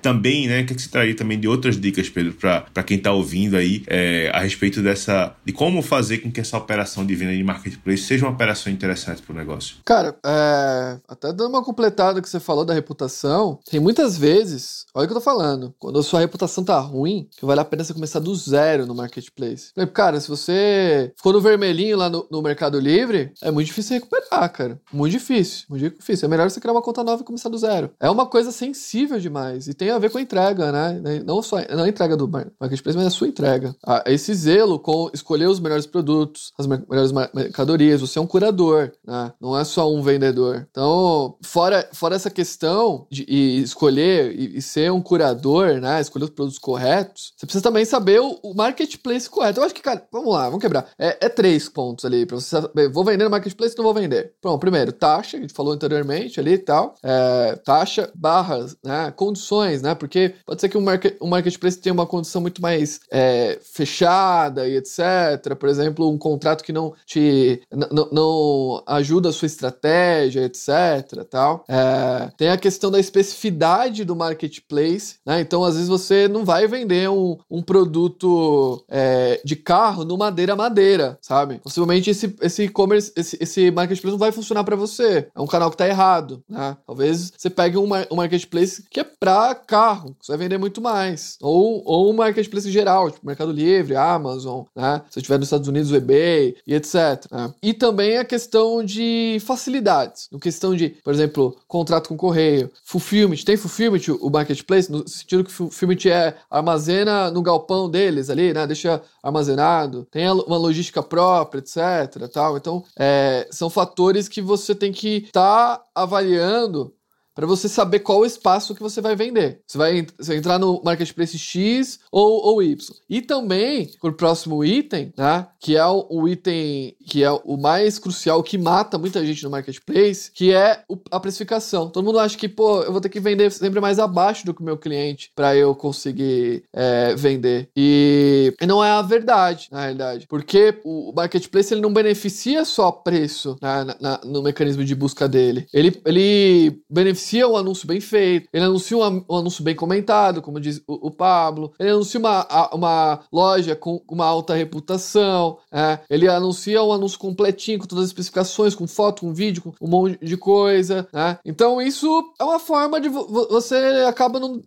também, 0.00 0.48
né? 0.48 0.62
O 0.62 0.66
que, 0.66 0.80
você 0.80 0.88
traria 0.88 1.14
também 1.14 1.38
de 1.38 1.48
outras 1.48 1.78
dicas, 1.78 2.08
Pedro, 2.08 2.32
para 2.32 2.82
quem 2.82 2.96
está 2.96 3.12
ouvindo 3.12 3.56
aí 3.56 3.82
é, 3.86 4.30
a 4.32 4.40
respeito 4.40 4.82
dessa. 4.82 5.34
de 5.44 5.52
como 5.52 5.82
fazer 5.82 6.18
com 6.18 6.30
que 6.30 6.40
essa 6.40 6.56
operação 6.56 7.04
de 7.04 7.14
venda 7.14 7.34
de 7.34 7.42
marketplace 7.42 8.04
seja 8.04 8.24
uma 8.24 8.32
operação 8.32 8.72
interessante 8.72 9.22
para 9.22 9.32
o 9.32 9.36
negócio? 9.36 9.76
Cara, 9.84 10.16
é, 10.24 10.98
até 11.08 11.32
dando 11.32 11.50
uma 11.50 11.64
completada 11.64 12.20
que 12.20 12.28
você 12.28 12.40
falou 12.40 12.64
da 12.64 12.74
reputação, 12.74 13.58
tem 13.70 13.80
muitas 13.80 14.16
vezes, 14.16 14.86
olha 14.94 15.04
o 15.04 15.06
que 15.08 15.12
eu 15.12 15.18
tô 15.18 15.24
falando, 15.24 15.74
quando 15.78 15.98
a 15.98 16.02
sua 16.02 16.20
reputação 16.20 16.64
tá 16.64 16.78
ruim, 16.78 17.28
que 17.36 17.44
vale 17.44 17.60
a 17.60 17.64
pena 17.64 17.84
você 17.84 17.94
começar 17.94 18.20
do 18.20 18.34
zero 18.34 18.86
no 18.86 18.94
marketplace. 18.94 19.72
Cara, 19.92 20.20
se 20.20 20.28
você 20.28 21.12
ficou 21.16 21.32
no 21.32 21.40
vermelhinho 21.40 21.96
lá 21.96 22.08
no, 22.08 22.26
no 22.30 22.42
Mercado 22.42 22.78
Livre, 22.78 23.32
é 23.42 23.50
muito 23.50 23.66
difícil 23.66 23.94
recuperar, 23.94 24.50
cara. 24.52 24.80
Muito 24.92 25.12
difícil, 25.12 25.66
muito 25.68 25.96
difícil. 25.96 26.26
É 26.26 26.28
melhor 26.28 26.50
você 26.50 26.60
criar 26.60 26.72
uma 26.72 26.82
conta 26.82 27.04
nova 27.04 27.22
e 27.22 27.24
começar 27.24 27.48
do 27.48 27.58
zero. 27.58 27.90
É 28.00 28.08
uma 28.10 28.26
coisa 28.26 28.50
sensível 28.50 29.18
demais 29.18 29.68
e 29.68 29.74
tem 29.74 29.89
a 29.92 29.98
ver 29.98 30.10
com 30.10 30.18
a 30.18 30.22
entrega, 30.22 30.72
né? 30.72 31.22
Não 31.24 31.42
só 31.42 31.56
não 31.70 31.84
a 31.84 31.88
entrega 31.88 32.16
do 32.16 32.28
marketplace, 32.28 32.96
mas 32.96 33.06
a 33.06 33.10
sua 33.10 33.28
entrega. 33.28 33.74
Ah, 33.86 34.02
esse 34.06 34.34
zelo 34.34 34.78
com 34.78 35.10
escolher 35.12 35.48
os 35.48 35.60
melhores 35.60 35.86
produtos, 35.86 36.52
as 36.58 36.66
melhores 36.66 37.12
mercadorias. 37.34 38.00
Você 38.00 38.18
é 38.18 38.22
um 38.22 38.26
curador, 38.26 38.92
né? 39.06 39.32
Não 39.40 39.58
é 39.58 39.64
só 39.64 39.92
um 39.92 40.02
vendedor. 40.02 40.66
Então, 40.70 41.36
fora, 41.42 41.88
fora 41.92 42.16
essa 42.16 42.30
questão 42.30 43.06
de 43.10 43.24
escolher 43.60 44.32
e, 44.38 44.60
ser 44.60 44.92
um 44.92 45.00
curador, 45.00 45.80
né? 45.80 46.00
Escolher 46.00 46.24
os 46.24 46.30
produtos 46.30 46.58
corretos, 46.58 47.32
você 47.36 47.46
precisa 47.46 47.62
também 47.62 47.84
saber 47.84 48.20
o, 48.20 48.54
marketplace 48.54 49.28
correto. 49.28 49.60
Eu 49.60 49.64
acho 49.64 49.74
que, 49.74 49.80
cara, 49.80 50.06
vamos 50.12 50.32
lá, 50.32 50.44
vamos 50.44 50.60
quebrar. 50.60 50.88
É, 50.98 51.26
é 51.26 51.28
três 51.28 51.68
pontos 51.68 52.04
ali 52.04 52.26
pra 52.26 52.38
você 52.38 52.48
saber. 52.48 52.88
Vou 52.88 53.04
vender 53.04 53.24
no 53.24 53.30
marketplace 53.30 53.76
não 53.76 53.84
vou 53.84 53.94
vender? 53.94 54.34
Bom, 54.42 54.58
primeiro, 54.58 54.92
taxa, 54.92 55.36
a 55.36 55.40
gente 55.40 55.54
falou 55.54 55.72
anteriormente 55.72 56.38
ali 56.38 56.52
e 56.52 56.58
tal. 56.58 56.94
É, 57.02 57.56
taxa, 57.64 58.10
barras, 58.14 58.76
né? 58.84 59.10
Condições, 59.12 59.79
né? 59.82 59.94
Porque 59.94 60.34
pode 60.44 60.60
ser 60.60 60.68
que 60.68 60.78
um, 60.78 60.80
market, 60.80 61.16
um 61.20 61.28
marketplace 61.28 61.78
tenha 61.78 61.92
uma 61.92 62.06
condição 62.06 62.40
muito 62.40 62.60
mais 62.60 63.00
é, 63.10 63.58
fechada 63.62 64.68
e 64.68 64.76
etc. 64.76 65.54
Por 65.58 65.68
exemplo, 65.68 66.08
um 66.10 66.18
contrato 66.18 66.64
que 66.64 66.72
não 66.72 66.92
te 67.06 67.62
não 67.70 68.82
ajuda 68.86 69.28
a 69.28 69.32
sua 69.32 69.46
estratégia, 69.46 70.44
etc. 70.44 71.24
Tal. 71.28 71.64
É, 71.68 72.30
tem 72.36 72.48
a 72.48 72.56
questão 72.56 72.90
da 72.90 72.98
especificidade 72.98 74.04
do 74.04 74.16
marketplace, 74.16 75.16
né? 75.24 75.40
Então, 75.40 75.64
às 75.64 75.74
vezes, 75.74 75.88
você 75.88 76.28
não 76.28 76.44
vai 76.44 76.66
vender 76.66 77.08
um, 77.08 77.38
um 77.50 77.62
produto 77.62 78.84
é, 78.88 79.40
de 79.44 79.56
carro 79.56 80.04
no 80.04 80.16
madeira 80.16 80.56
madeira, 80.56 81.18
sabe? 81.20 81.58
Possivelmente 81.58 82.10
esse 82.10 82.34
esse 82.40 82.64
e-commerce, 82.64 83.12
esse, 83.16 83.36
esse 83.40 83.70
marketplace 83.70 84.12
não 84.12 84.18
vai 84.18 84.32
funcionar 84.32 84.64
para 84.64 84.76
você. 84.76 85.28
É 85.34 85.40
um 85.40 85.46
canal 85.46 85.70
que 85.70 85.76
tá 85.76 85.86
errado, 85.86 86.42
né? 86.48 86.76
Talvez 86.86 87.32
você 87.36 87.50
pegue 87.50 87.76
um, 87.76 87.88
um 88.10 88.16
marketplace 88.16 88.84
que 88.90 89.00
é 89.00 89.04
pra 89.04 89.54
carro, 89.70 90.16
você 90.20 90.32
vai 90.32 90.38
vender 90.38 90.58
muito 90.58 90.80
mais. 90.80 91.38
Ou, 91.40 91.82
ou 91.86 92.10
um 92.10 92.12
marketplace 92.12 92.68
geral, 92.72 93.08
tipo 93.08 93.24
Mercado 93.24 93.52
Livre, 93.52 93.94
Amazon, 93.94 94.64
né? 94.74 95.00
Se 95.08 95.20
estiver 95.20 95.38
nos 95.38 95.46
Estados 95.46 95.68
Unidos, 95.68 95.92
o 95.92 95.96
eBay 95.96 96.56
e 96.66 96.74
etc. 96.74 97.24
Né? 97.30 97.54
E 97.62 97.72
também 97.72 98.18
a 98.18 98.24
questão 98.24 98.84
de 98.84 99.38
facilidades. 99.46 100.28
No 100.32 100.40
questão 100.40 100.74
de, 100.74 100.88
por 100.88 101.14
exemplo, 101.14 101.56
contrato 101.68 102.08
com 102.08 102.16
correio, 102.16 102.68
fulfillment. 102.84 103.44
Tem 103.44 103.56
fulfillment 103.56 104.00
o 104.20 104.28
marketplace, 104.28 104.90
no 104.90 105.06
sentido 105.06 105.44
que 105.44 105.52
fulfillment 105.52 106.04
é 106.06 106.34
armazena 106.50 107.30
no 107.30 107.40
galpão 107.40 107.88
deles 107.88 108.28
ali, 108.28 108.52
né? 108.52 108.66
Deixa 108.66 109.00
armazenado. 109.22 110.04
Tem 110.10 110.28
uma 110.28 110.58
logística 110.58 111.00
própria, 111.00 111.60
etc. 111.60 112.28
Tal. 112.32 112.56
Então, 112.56 112.82
é, 112.98 113.46
são 113.52 113.70
fatores 113.70 114.28
que 114.28 114.42
você 114.42 114.74
tem 114.74 114.90
que 114.90 115.26
estar 115.26 115.76
tá 115.76 115.84
avaliando 115.94 116.92
para 117.40 117.46
você 117.46 117.70
saber 117.70 118.00
qual 118.00 118.26
espaço 118.26 118.74
que 118.74 118.82
você 118.82 119.00
vai 119.00 119.16
vender. 119.16 119.62
Você 119.66 119.78
vai, 119.78 120.06
você 120.18 120.32
vai 120.32 120.36
entrar 120.36 120.58
no 120.58 120.82
marketplace 120.84 121.38
X 121.38 121.98
ou, 122.12 122.44
ou 122.44 122.62
Y. 122.62 122.94
E 123.08 123.22
também, 123.22 123.90
por 123.98 124.12
próximo 124.12 124.62
item, 124.62 125.10
né, 125.16 125.46
que 125.58 125.74
é 125.74 125.86
o, 125.86 126.06
o, 126.10 126.28
item 126.28 126.94
que 127.06 127.24
é 127.24 127.30
o 127.30 127.56
mais 127.56 127.98
crucial, 127.98 128.42
que 128.42 128.58
mata 128.58 128.98
muita 128.98 129.24
gente 129.24 129.42
no 129.42 129.48
marketplace, 129.48 130.30
que 130.34 130.52
é 130.52 130.84
o, 130.86 130.98
a 131.10 131.18
precificação. 131.18 131.88
Todo 131.88 132.04
mundo 132.04 132.18
acha 132.18 132.36
que, 132.36 132.46
pô, 132.46 132.82
eu 132.82 132.92
vou 132.92 133.00
ter 133.00 133.08
que 133.08 133.18
vender 133.18 133.50
sempre 133.50 133.80
mais 133.80 133.98
abaixo 133.98 134.44
do 134.44 134.52
que 134.52 134.60
o 134.60 134.64
meu 134.64 134.76
cliente 134.76 135.32
para 135.34 135.56
eu 135.56 135.74
conseguir 135.74 136.64
é, 136.74 137.14
vender. 137.14 137.70
E, 137.74 138.54
e, 138.60 138.66
não 138.66 138.84
é 138.84 138.90
a 138.90 139.00
verdade, 139.00 139.68
na 139.72 139.80
realidade. 139.80 140.26
Porque 140.26 140.78
o 140.84 141.10
marketplace 141.16 141.72
ele 141.72 141.80
não 141.80 141.92
beneficia 141.92 142.66
só 142.66 142.92
preço 142.92 143.56
né, 143.62 143.84
na, 143.84 143.96
na, 143.98 144.20
no 144.26 144.42
mecanismo 144.42 144.84
de 144.84 144.94
busca 144.94 145.26
dele. 145.26 145.66
Ele, 145.72 145.98
ele 146.04 146.82
beneficia 146.90 147.29
anuncia 147.30 147.48
um 147.48 147.56
anúncio 147.56 147.86
bem 147.86 148.00
feito, 148.00 148.48
ele 148.52 148.64
anuncia 148.64 148.96
um, 148.96 149.24
um 149.28 149.36
anúncio 149.36 149.62
bem 149.62 149.74
comentado, 149.74 150.42
como 150.42 150.60
diz 150.60 150.82
o, 150.86 151.08
o, 151.08 151.10
Pablo, 151.10 151.72
ele 151.78 151.90
anuncia 151.90 152.18
uma, 152.18 152.70
uma 152.72 153.20
loja 153.32 153.76
com 153.76 154.02
uma 154.08 154.24
alta 154.24 154.54
reputação, 154.54 155.58
é, 155.70 156.00
ele 156.08 156.28
anuncia 156.28 156.82
um 156.82 156.92
anúncio 156.92 157.18
completinho, 157.18 157.78
com 157.78 157.86
todas 157.86 158.04
as 158.04 158.10
especificações, 158.10 158.74
com 158.74 158.86
foto, 158.86 159.20
com 159.20 159.32
vídeo, 159.32 159.62
com 159.62 159.72
um 159.80 159.88
monte 159.88 160.24
de 160.24 160.36
coisa, 160.36 161.06
né? 161.12 161.38
Então 161.44 161.80
isso 161.80 162.32
é 162.38 162.44
uma 162.44 162.58
forma 162.58 163.00
de 163.00 163.08
você 163.08 163.76
acaba 164.08 164.40
não 164.40 164.60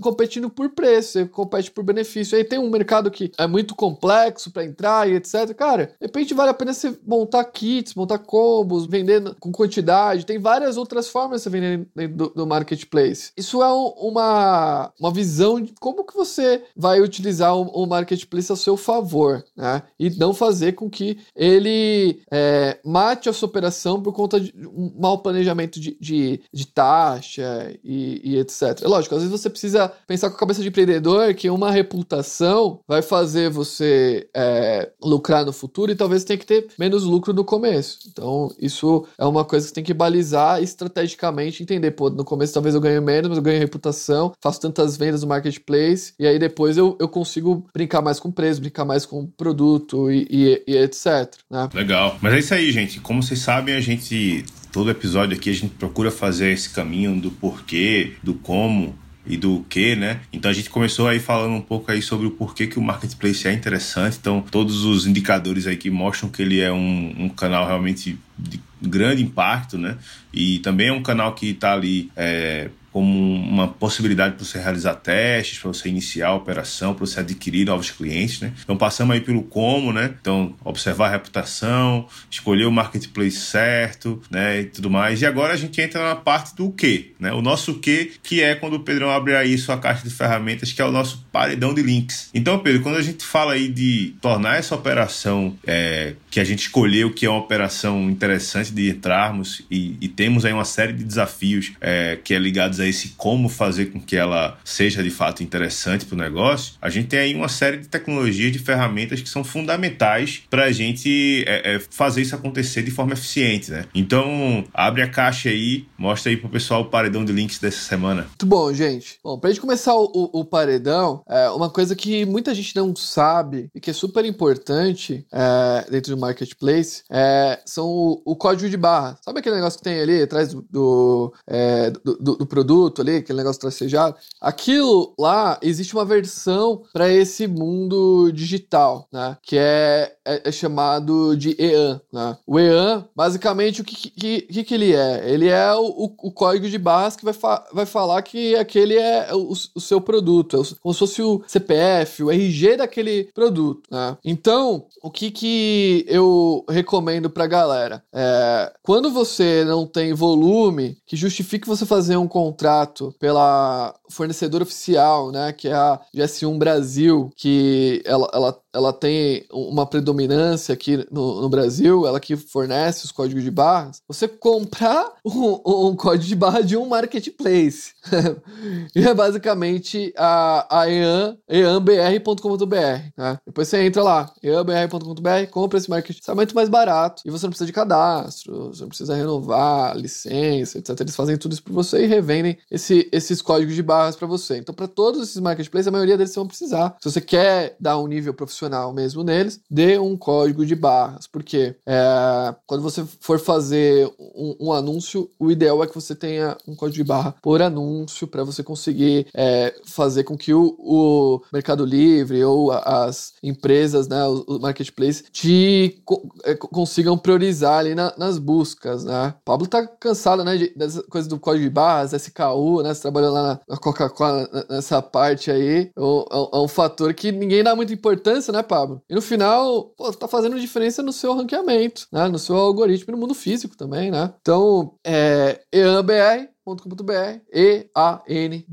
competindo 0.00 0.50
por 0.50 0.70
preço, 0.70 1.12
você 1.12 1.26
compete 1.26 1.70
por 1.70 1.84
benefício. 1.84 2.36
Aí 2.36 2.44
tem 2.44 2.58
um 2.58 2.70
mercado 2.70 3.10
que 3.10 3.32
é 3.38 3.46
muito 3.46 3.74
complexo 3.74 4.50
para 4.50 4.64
entrar 4.64 5.08
e 5.08 5.14
etc. 5.14 5.54
Cara, 5.54 5.86
de 5.86 6.06
repente 6.06 6.34
vale 6.34 6.50
a 6.50 6.54
pena 6.54 6.72
você 6.72 6.96
montar 7.06 7.44
kits, 7.44 7.94
montar 7.94 8.18
combos, 8.18 8.86
vender 8.86 9.34
com 9.40 9.52
quantidade. 9.52 10.26
Tem 10.26 10.38
várias 10.38 10.76
outras 10.76 11.08
formas 11.08 11.40
de 11.40 11.44
você 11.44 11.50
vender 11.50 11.75
do, 11.76 12.28
do 12.30 12.46
marketplace. 12.46 13.32
Isso 13.36 13.62
é 13.62 13.72
um, 13.72 13.86
uma, 14.08 14.92
uma 14.98 15.10
visão 15.10 15.60
de 15.60 15.72
como 15.80 16.04
que 16.04 16.14
você 16.14 16.62
vai 16.76 17.00
utilizar 17.00 17.56
o, 17.56 17.62
o, 17.62 17.86
marketplace 17.86 18.52
a 18.52 18.56
seu 18.56 18.76
favor, 18.76 19.44
né? 19.56 19.82
E 19.98 20.10
não 20.10 20.34
fazer 20.34 20.72
com 20.72 20.88
que 20.88 21.18
ele 21.34 22.20
é, 22.30 22.78
mate 22.84 23.28
a 23.28 23.32
sua 23.32 23.48
operação 23.48 24.02
por 24.02 24.12
conta 24.12 24.40
de 24.40 24.52
um 24.66 24.92
mau 24.98 25.18
planejamento 25.18 25.80
de, 25.80 25.96
de, 26.00 26.40
de 26.52 26.66
taxa 26.66 27.74
e, 27.82 28.20
e, 28.24 28.38
etc. 28.38 28.82
Lógico, 28.84 29.14
às 29.14 29.22
vezes 29.22 29.40
você 29.40 29.50
precisa 29.50 29.92
pensar 30.06 30.30
com 30.30 30.36
a 30.36 30.40
cabeça 30.40 30.62
de 30.62 30.68
empreendedor 30.68 31.34
que 31.34 31.48
uma 31.50 31.70
reputação 31.70 32.80
vai 32.86 33.02
fazer 33.02 33.50
você 33.50 34.28
é, 34.34 34.90
lucrar 35.02 35.44
no 35.44 35.52
futuro 35.52 35.90
e 35.90 35.96
talvez 35.96 36.24
tenha 36.24 36.38
que 36.38 36.46
ter 36.46 36.68
menos 36.78 37.04
lucro 37.04 37.32
no 37.32 37.44
começo. 37.44 38.00
Então, 38.08 38.50
isso 38.58 39.06
é 39.18 39.24
uma 39.24 39.44
coisa 39.44 39.68
que 39.68 39.74
tem 39.74 39.84
que 39.84 39.94
balizar 39.94 40.62
estrategicamente 40.62 41.62
entender, 41.74 41.90
pô, 41.92 42.08
no 42.10 42.24
começo 42.24 42.54
talvez 42.54 42.74
eu 42.74 42.80
ganhe 42.80 43.00
menos, 43.00 43.28
mas 43.28 43.38
eu 43.38 43.42
ganho 43.42 43.58
reputação, 43.58 44.32
faço 44.40 44.60
tantas 44.60 44.96
vendas 44.96 45.22
no 45.22 45.28
marketplace, 45.28 46.12
e 46.18 46.26
aí 46.26 46.38
depois 46.38 46.76
eu, 46.76 46.96
eu 47.00 47.08
consigo 47.08 47.66
brincar 47.74 48.00
mais 48.00 48.20
com 48.20 48.30
preço, 48.30 48.60
brincar 48.60 48.84
mais 48.84 49.04
com 49.04 49.26
produto 49.26 50.10
e, 50.10 50.26
e, 50.30 50.62
e 50.66 50.76
etc. 50.76 51.32
Né? 51.50 51.68
Legal. 51.74 52.16
Mas 52.20 52.34
é 52.34 52.38
isso 52.38 52.54
aí, 52.54 52.70
gente. 52.72 53.00
Como 53.00 53.22
vocês 53.22 53.40
sabem, 53.40 53.74
a 53.74 53.80
gente 53.80 54.44
todo 54.72 54.90
episódio 54.90 55.34
aqui 55.34 55.48
a 55.48 55.54
gente 55.54 55.74
procura 55.74 56.10
fazer 56.10 56.52
esse 56.52 56.68
caminho 56.68 57.18
do 57.18 57.30
porquê, 57.30 58.12
do 58.22 58.34
como 58.34 58.94
e 59.26 59.36
do 59.36 59.64
que, 59.68 59.96
né? 59.96 60.20
Então 60.32 60.50
a 60.50 60.54
gente 60.54 60.70
começou 60.70 61.08
aí 61.08 61.18
falando 61.18 61.54
um 61.54 61.60
pouco 61.60 61.90
aí 61.90 62.00
sobre 62.00 62.26
o 62.26 62.30
porquê 62.30 62.66
que 62.66 62.78
o 62.78 62.82
marketplace 62.82 63.48
é 63.48 63.52
interessante. 63.52 64.18
Então 64.20 64.40
todos 64.40 64.84
os 64.84 65.06
indicadores 65.06 65.66
aí 65.66 65.76
que 65.76 65.90
mostram 65.90 66.30
que 66.30 66.42
ele 66.42 66.60
é 66.60 66.72
um, 66.72 67.14
um 67.18 67.28
canal 67.28 67.66
realmente 67.66 68.18
de 68.38 68.60
grande 68.80 69.22
impacto, 69.22 69.76
né? 69.76 69.96
E 70.32 70.58
também 70.60 70.88
é 70.88 70.92
um 70.92 71.02
canal 71.02 71.34
que 71.34 71.50
está 71.50 71.72
ali 71.72 72.10
é, 72.14 72.70
como 72.96 73.34
uma 73.34 73.68
possibilidade 73.68 74.36
para 74.36 74.44
você 74.46 74.58
realizar 74.58 74.94
testes, 74.94 75.58
para 75.58 75.68
você 75.70 75.86
iniciar 75.86 76.28
a 76.28 76.34
operação, 76.34 76.94
para 76.94 77.04
você 77.04 77.20
adquirir 77.20 77.66
novos 77.66 77.90
clientes, 77.90 78.40
né? 78.40 78.54
Então 78.64 78.74
passamos 78.74 79.14
aí 79.14 79.20
pelo 79.20 79.42
como, 79.42 79.92
né? 79.92 80.14
Então 80.18 80.54
observar 80.64 81.08
a 81.08 81.10
reputação, 81.10 82.08
escolher 82.30 82.64
o 82.64 82.72
marketplace 82.72 83.36
certo, 83.36 84.22
né? 84.30 84.62
E 84.62 84.64
tudo 84.64 84.88
mais. 84.88 85.20
E 85.20 85.26
agora 85.26 85.52
a 85.52 85.56
gente 85.58 85.78
entra 85.78 86.02
na 86.02 86.16
parte 86.16 86.56
do 86.56 86.70
que, 86.70 87.12
né? 87.20 87.34
O 87.34 87.42
nosso 87.42 87.74
que, 87.74 88.12
que 88.22 88.42
é 88.42 88.54
quando 88.54 88.76
o 88.76 88.80
Pedrão 88.80 89.10
abre 89.10 89.36
aí 89.36 89.58
sua 89.58 89.76
caixa 89.76 90.02
de 90.02 90.08
ferramentas, 90.08 90.72
que 90.72 90.80
é 90.80 90.84
o 90.86 90.90
nosso 90.90 91.22
paredão 91.30 91.74
de 91.74 91.82
links. 91.82 92.30
Então, 92.32 92.58
Pedro, 92.60 92.80
quando 92.82 92.96
a 92.96 93.02
gente 93.02 93.22
fala 93.26 93.52
aí 93.52 93.68
de 93.68 94.14
tornar 94.22 94.56
essa 94.56 94.74
operação 94.74 95.54
é, 95.66 96.14
que 96.30 96.40
a 96.40 96.44
gente 96.44 96.60
escolheu 96.60 97.12
que 97.12 97.26
é 97.26 97.28
uma 97.28 97.40
operação 97.40 98.08
interessante 98.08 98.72
de 98.72 98.88
entrarmos 98.88 99.60
e, 99.70 99.98
e 100.00 100.08
temos 100.08 100.46
aí 100.46 100.52
uma 100.54 100.64
série 100.64 100.94
de 100.94 101.04
desafios 101.04 101.72
é, 101.78 102.18
que 102.24 102.32
é 102.32 102.38
ligados 102.38 102.80
a 102.80 102.85
esse 102.88 103.10
como 103.16 103.48
fazer 103.48 103.86
com 103.86 104.00
que 104.00 104.16
ela 104.16 104.58
seja 104.64 105.02
de 105.02 105.10
fato 105.10 105.42
interessante 105.42 106.04
para 106.04 106.14
o 106.14 106.18
negócio, 106.18 106.74
a 106.80 106.88
gente 106.88 107.08
tem 107.08 107.18
aí 107.18 107.34
uma 107.34 107.48
série 107.48 107.78
de 107.78 107.88
tecnologias, 107.88 108.52
de 108.52 108.58
ferramentas 108.58 109.20
que 109.20 109.28
são 109.28 109.42
fundamentais 109.42 110.42
para 110.48 110.64
a 110.64 110.72
gente 110.72 111.44
é, 111.46 111.74
é, 111.74 111.80
fazer 111.90 112.22
isso 112.22 112.34
acontecer 112.34 112.82
de 112.82 112.90
forma 112.90 113.12
eficiente, 113.12 113.70
né? 113.70 113.84
Então, 113.94 114.64
abre 114.72 115.02
a 115.02 115.08
caixa 115.08 115.48
aí, 115.48 115.86
mostra 115.98 116.30
aí 116.30 116.36
para 116.36 116.46
o 116.46 116.50
pessoal 116.50 116.82
o 116.82 116.86
paredão 116.86 117.24
de 117.24 117.32
links 117.32 117.58
dessa 117.58 117.80
semana. 117.80 118.22
Muito 118.22 118.46
bom, 118.46 118.72
gente. 118.72 119.18
Bom, 119.22 119.38
para 119.38 119.50
a 119.50 119.52
gente 119.52 119.60
começar 119.60 119.94
o, 119.94 120.04
o, 120.04 120.40
o, 120.40 120.44
paredão, 120.44 121.22
é 121.28 121.48
uma 121.50 121.70
coisa 121.70 121.94
que 121.96 122.24
muita 122.24 122.54
gente 122.54 122.74
não 122.76 122.94
sabe 122.94 123.68
e 123.74 123.80
que 123.80 123.90
é 123.90 123.92
super 123.92 124.24
importante 124.24 125.26
é, 125.32 125.90
dentro 125.90 126.14
do 126.14 126.20
marketplace 126.20 127.02
é, 127.10 127.60
são 127.64 127.86
o, 127.86 128.22
o, 128.24 128.36
código 128.36 128.68
de 128.68 128.76
barra. 128.76 129.18
Sabe 129.24 129.40
aquele 129.40 129.56
negócio 129.56 129.78
que 129.78 129.84
tem 129.84 130.00
ali 130.00 130.22
atrás 130.22 130.52
do, 130.52 130.64
do, 130.70 131.34
é, 131.46 131.90
do, 131.90 132.36
do 132.36 132.46
produto? 132.46 132.75
Produto 132.76 133.00
ali, 133.00 133.16
aquele 133.16 133.38
negócio 133.38 133.60
tracejado, 133.60 134.16
aquilo 134.40 135.14
lá 135.18 135.58
existe 135.62 135.94
uma 135.94 136.04
versão 136.04 136.82
para 136.92 137.10
esse 137.10 137.46
mundo 137.46 138.30
digital, 138.32 139.08
né? 139.10 139.36
Que 139.42 139.56
é, 139.58 140.12
é, 140.24 140.42
é, 140.44 140.52
chamado 140.52 141.36
de 141.36 141.56
EAN, 141.58 142.00
né? 142.12 142.36
O 142.46 142.58
EAN, 142.58 143.04
basicamente, 143.14 143.80
o 143.80 143.84
que, 143.84 144.10
que, 144.10 144.64
que, 144.64 144.74
ele 144.74 144.92
é? 144.92 145.28
Ele 145.28 145.48
é 145.48 145.74
o, 145.74 146.14
o 146.18 146.30
código 146.30 146.68
de 146.68 146.78
barras 146.78 147.16
que 147.16 147.24
vai, 147.24 147.34
fa 147.34 147.64
vai 147.72 147.86
falar 147.86 148.20
que 148.22 148.54
aquele 148.56 148.96
é 148.96 149.34
o, 149.34 149.52
o 149.74 149.80
seu 149.80 150.00
produto, 150.00 150.56
é 150.56 150.76
como 150.80 150.92
se 150.92 150.98
fosse 150.98 151.22
o 151.22 151.42
CPF, 151.46 152.22
o 152.22 152.30
RG 152.30 152.76
daquele 152.76 153.24
produto, 153.34 153.88
né? 153.90 154.16
Então, 154.24 154.86
o 155.02 155.10
que, 155.10 155.30
que 155.30 156.04
eu 156.08 156.64
recomendo 156.68 157.30
pra 157.30 157.46
galera? 157.46 158.02
É, 158.12 158.72
quando 158.82 159.10
você 159.10 159.64
não 159.64 159.86
tem 159.86 160.12
volume 160.12 160.98
que 161.06 161.16
justifique 161.16 161.66
você 161.66 161.86
fazer 161.86 162.16
um 162.16 162.28
contrato 162.28 162.65
contrato 162.66 163.14
pela 163.20 163.94
fornecedora 164.10 164.64
oficial, 164.64 165.30
né, 165.30 165.52
que 165.52 165.68
é 165.68 165.72
a 165.72 166.00
GS1 166.14 166.58
Brasil, 166.58 167.30
que 167.36 168.02
ela, 168.04 168.28
ela, 168.32 168.60
ela 168.76 168.92
tem 168.92 169.46
uma 169.50 169.86
predominância 169.86 170.74
aqui 170.74 171.06
no, 171.10 171.40
no 171.40 171.48
Brasil, 171.48 172.06
ela 172.06 172.20
que 172.20 172.36
fornece 172.36 173.06
os 173.06 173.10
códigos 173.10 173.42
de 173.42 173.50
barras, 173.50 174.02
você 174.06 174.28
comprar 174.28 175.12
um, 175.24 175.88
um 175.88 175.96
código 175.96 176.26
de 176.26 176.36
barra 176.36 176.60
de 176.60 176.76
um 176.76 176.86
marketplace. 176.86 177.92
e 178.94 179.02
é 179.02 179.14
basicamente 179.14 180.12
a, 180.16 180.82
a 180.82 180.90
EAN, 180.90 181.38
eanbr.com.br. 181.48 182.76
Né? 183.16 183.38
Depois 183.46 183.66
você 183.68 183.82
entra 183.82 184.02
lá, 184.02 184.30
eanbr.com.br, 184.42 185.50
compra 185.50 185.78
esse 185.78 185.88
marketplace, 185.88 186.30
é 186.30 186.34
muito 186.34 186.54
mais 186.54 186.68
barato 186.68 187.22
e 187.24 187.30
você 187.30 187.46
não 187.46 187.50
precisa 187.50 187.66
de 187.66 187.72
cadastro, 187.72 188.68
você 188.68 188.82
não 188.82 188.88
precisa 188.88 189.14
renovar 189.14 189.96
licença, 189.96 190.78
etc. 190.78 191.00
Eles 191.00 191.16
fazem 191.16 191.38
tudo 191.38 191.52
isso 191.52 191.62
por 191.62 191.72
você 191.72 192.04
e 192.04 192.06
revendem 192.06 192.58
esse, 192.70 193.08
esses 193.10 193.40
códigos 193.40 193.74
de 193.74 193.82
barras 193.82 194.16
para 194.16 194.26
você. 194.26 194.58
Então, 194.58 194.74
para 194.74 194.86
todos 194.86 195.22
esses 195.22 195.40
marketplaces, 195.40 195.88
a 195.88 195.92
maioria 195.92 196.18
deles 196.18 196.34
vão 196.34 196.46
precisar. 196.46 196.94
Se 197.00 197.10
você 197.10 197.22
quer 197.22 197.74
dar 197.80 197.98
um 197.98 198.06
nível 198.06 198.34
profissional 198.34 198.65
mesmo 198.92 199.22
neles, 199.22 199.60
dê 199.70 199.98
um 199.98 200.16
código 200.16 200.64
de 200.64 200.74
barras. 200.74 201.26
Porque 201.26 201.74
é, 201.86 202.54
quando 202.66 202.82
você 202.82 203.04
for 203.20 203.38
fazer 203.38 204.10
um, 204.18 204.56
um, 204.60 204.72
anúncio, 204.72 205.30
o 205.38 205.50
ideal 205.50 205.82
é 205.82 205.86
que 205.86 205.94
você 205.94 206.14
tenha 206.14 206.56
um 206.66 206.74
código 206.74 206.96
de 206.96 207.04
barra 207.04 207.34
por 207.42 207.62
anúncio 207.62 208.26
para 208.26 208.44
você 208.44 208.62
conseguir 208.62 209.26
é, 209.34 209.74
fazer 209.84 210.24
com 210.24 210.36
que 210.36 210.52
o, 210.52 210.76
o, 210.78 211.42
Mercado 211.52 211.84
Livre 211.84 212.42
ou 212.44 212.72
as 212.72 213.34
empresas, 213.42 214.08
né, 214.08 214.24
o, 214.26 214.58
marketplace, 214.60 215.24
te 215.32 216.02
é, 216.44 216.54
consigam 216.54 217.16
priorizar 217.16 217.78
ali 217.78 217.94
na, 217.94 218.12
nas 218.16 218.38
buscas, 218.38 219.04
né? 219.04 219.34
O 219.40 219.44
Pablo 219.44 219.66
tá 219.66 219.86
cansado, 219.86 220.44
né, 220.44 220.56
de, 220.56 220.72
dessa 220.76 221.02
coisa 221.04 221.28
do 221.28 221.38
código 221.38 221.64
de 221.64 221.70
barras, 221.70 222.12
SKU, 222.12 222.82
né? 222.82 222.94
Você 222.94 223.02
trabalhou 223.02 223.32
lá 223.32 223.60
na, 223.68 223.76
Coca-Cola 223.76 224.48
nessa 224.68 225.00
parte 225.00 225.50
aí. 225.50 225.90
É 225.94 226.00
um, 226.00 226.24
é 226.52 226.58
um, 226.58 226.68
fator 226.68 227.12
que 227.14 227.30
ninguém 227.30 227.62
dá 227.62 227.74
muita 227.74 227.92
importância, 227.92 228.45
né, 228.52 228.62
Pablo? 228.62 229.02
E 229.08 229.14
no 229.14 229.22
final, 229.22 229.84
pô, 229.96 230.12
tá 230.12 230.28
fazendo 230.28 230.58
diferença 230.60 231.02
no 231.02 231.12
seu 231.12 231.34
ranqueamento, 231.34 232.06
né? 232.12 232.28
No 232.28 232.38
seu 232.38 232.56
algoritmo 232.56 233.10
e 233.10 233.12
no 233.12 233.18
mundo 233.18 233.34
físico 233.34 233.76
também, 233.76 234.10
né? 234.10 234.32
Então, 234.40 234.94
é 235.04 235.60
eanbr.com.br, 235.72 237.40
e-a-n-b-r.com.br 237.52 238.66